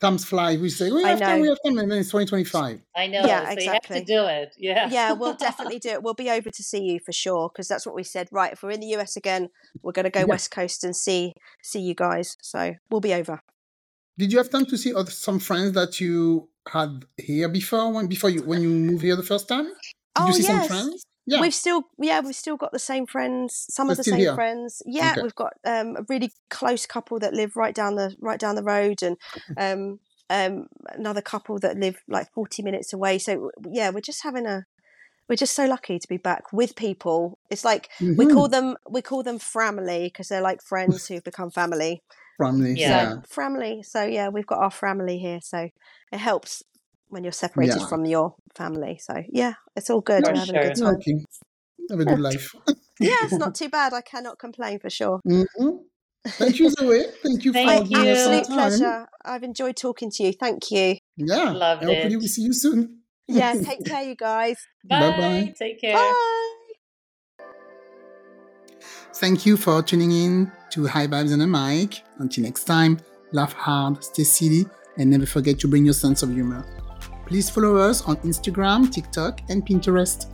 Times 0.00 0.24
fly. 0.24 0.56
We 0.56 0.70
say 0.70 0.90
we 0.90 1.02
have 1.02 1.20
time, 1.20 1.40
we 1.40 1.48
have 1.48 1.58
time, 1.64 1.76
and 1.76 1.90
then 1.90 1.98
it's 1.98 2.08
2025. 2.08 2.80
I 2.96 3.06
know. 3.06 3.20
Yeah, 3.20 3.44
so 3.44 3.50
exactly. 3.50 3.64
you 3.64 3.70
have 3.70 3.82
to 3.82 4.04
do 4.04 4.24
it. 4.26 4.54
Yeah. 4.56 4.88
Yeah, 4.90 5.12
we'll 5.12 5.34
definitely 5.48 5.78
do 5.78 5.90
it. 5.90 6.02
We'll 6.02 6.14
be 6.14 6.30
over 6.30 6.50
to 6.50 6.62
see 6.62 6.82
you 6.82 7.00
for 7.00 7.12
sure 7.12 7.50
because 7.50 7.68
that's 7.68 7.84
what 7.84 7.94
we 7.94 8.02
said. 8.02 8.28
Right, 8.32 8.52
if 8.52 8.62
we're 8.62 8.70
in 8.70 8.80
the 8.80 8.94
US 8.96 9.16
again, 9.16 9.50
we're 9.82 9.92
going 9.92 10.04
to 10.04 10.10
go 10.10 10.20
Yeah. 10.20 10.26
West 10.26 10.50
Coast 10.50 10.84
and 10.84 10.96
see 10.96 11.34
see 11.62 11.80
you 11.80 11.94
guys. 11.94 12.36
So 12.40 12.74
we'll 12.90 13.02
be 13.02 13.12
over. 13.12 13.42
Did 14.16 14.32
you 14.32 14.38
have 14.38 14.50
time 14.50 14.66
to 14.66 14.78
see 14.78 14.94
other, 14.94 15.10
some 15.10 15.38
friends 15.38 15.72
that 15.72 16.00
you 16.00 16.48
had 16.68 17.04
here 17.16 17.48
before 17.48 17.92
when 17.92 18.06
before 18.06 18.30
you 18.30 18.42
when 18.42 18.62
you 18.62 18.70
moved 18.70 19.02
here 19.02 19.16
the 19.16 19.22
first 19.22 19.48
time? 19.48 19.64
Did 19.64 19.74
oh 20.16 20.26
you 20.28 20.32
see 20.32 20.42
some 20.42 20.56
yes, 20.56 20.68
friends? 20.68 21.04
Yeah. 21.30 21.40
we've 21.40 21.54
still 21.54 21.84
yeah 21.98 22.20
we've 22.20 22.34
still 22.34 22.56
got 22.56 22.72
the 22.72 22.78
same 22.78 23.06
friends. 23.06 23.66
Some 23.70 23.86
They're 23.88 23.94
of 23.94 23.98
the 23.98 24.04
same 24.04 24.20
here? 24.20 24.34
friends. 24.34 24.82
Yeah, 24.84 25.12
Okay. 25.12 25.22
we've 25.22 25.34
got 25.34 25.52
um, 25.64 25.96
a 25.96 26.04
really 26.08 26.32
close 26.50 26.86
couple 26.86 27.18
that 27.20 27.34
live 27.34 27.56
right 27.56 27.74
down 27.74 27.94
the 27.94 28.16
right 28.20 28.40
down 28.40 28.56
the 28.56 28.62
road, 28.62 29.02
and 29.02 29.16
um, 29.56 30.00
um, 30.28 30.66
another 30.88 31.22
couple 31.22 31.58
that 31.60 31.76
live 31.78 31.96
like 32.08 32.28
forty 32.34 32.62
minutes 32.62 32.92
away. 32.92 33.18
So 33.18 33.50
yeah, 33.70 33.90
we're 33.90 34.00
just 34.00 34.22
having 34.24 34.46
a 34.46 34.64
we're 35.28 35.36
just 35.36 35.54
so 35.54 35.66
lucky 35.66 35.98
to 36.00 36.08
be 36.08 36.16
back 36.16 36.52
with 36.52 36.74
people. 36.74 37.38
It's 37.50 37.64
like 37.64 37.88
we 38.16 38.26
Mhm. 38.26 38.34
call 38.34 38.48
them 38.48 38.76
we 38.90 39.00
call 39.02 39.22
them 39.22 39.38
family 39.38 40.04
because 40.08 40.28
they're 40.28 40.40
like 40.40 40.60
friends 40.62 41.06
who've 41.06 41.22
become 41.22 41.50
family. 41.50 42.02
family. 42.38 42.74
Yeah. 42.74 42.88
Yeah. 42.88 43.20
Family. 43.28 43.82
So 43.82 44.02
yeah, 44.04 44.28
we've 44.28 44.46
got 44.46 44.58
our 44.58 44.70
family 44.72 45.18
here. 45.18 45.40
So 45.42 45.68
it 46.12 46.18
helps 46.18 46.62
when 47.10 47.22
you're 47.24 47.32
separated 47.32 47.80
Yeah. 47.80 47.86
from 47.86 48.04
your 48.06 48.34
family. 48.54 48.98
So 49.02 49.22
yeah, 49.30 49.54
it's 49.76 49.90
all 49.90 50.00
good. 50.00 50.24
For 50.24 50.32
We're 50.32 50.38
having 50.38 50.56
a 50.56 50.62
good 50.62 50.76
time. 50.76 50.94
Okay. 50.96 51.24
Have 51.90 52.00
a 52.00 52.04
good 52.12 52.20
life. 52.20 52.54
Yeah, 52.98 53.16
it's 53.22 53.32
not 53.34 53.54
too 53.54 53.68
bad. 53.68 53.92
I 53.92 54.00
cannot 54.00 54.38
complain 54.38 54.78
for 54.78 54.90
sure. 54.90 55.20
Mhm. 55.26 55.80
Thank 56.26 56.58
you, 56.58 56.70
Zoe. 56.78 57.02
Thank 57.22 57.44
you 57.44 57.52
Thank 57.52 57.68
for 57.68 57.76
My 57.76 57.80
you. 57.82 57.88
giving 57.88 58.08
us 58.08 58.24
some 58.24 58.32
absolute 58.34 58.46
time. 58.58 58.70
pleasure. 58.78 59.06
I've 59.24 59.42
enjoyed 59.42 59.76
talking 59.76 60.10
to 60.12 60.22
you. 60.24 60.32
Thank 60.32 60.70
you. 60.70 60.96
Yeah. 61.16 61.50
Loved 61.50 61.82
and 61.82 61.90
hopefully 61.90 62.14
it. 62.14 62.18
we 62.20 62.26
see 62.26 62.42
you 62.42 62.52
soon. 62.52 62.98
Yeah, 63.26 63.54
take 63.54 63.84
care, 63.84 64.02
you 64.02 64.16
guys. 64.16 64.58
Bye. 64.84 65.00
Bye-bye. 65.10 65.54
Take 65.58 65.80
care. 65.80 65.94
Bye. 65.94 66.36
Thank 69.14 69.46
you 69.46 69.56
for 69.56 69.82
tuning 69.82 70.12
in 70.12 70.50
to 70.70 70.86
High 70.86 71.06
Vibes 71.06 71.32
and 71.32 71.42
a 71.42 71.46
Mic. 71.46 72.02
Until 72.18 72.44
next 72.44 72.64
time, 72.64 72.98
laugh 73.32 73.52
hard, 73.52 74.02
stay 74.02 74.24
silly, 74.24 74.66
and 74.98 75.10
never 75.10 75.26
forget 75.26 75.58
to 75.60 75.68
bring 75.68 75.84
your 75.84 75.94
sense 75.94 76.22
of 76.22 76.30
humor. 76.32 76.64
Please 77.30 77.48
follow 77.48 77.76
us 77.76 78.02
on 78.02 78.16
Instagram, 78.26 78.92
TikTok, 78.92 79.40
and 79.50 79.64
Pinterest. 79.64 80.26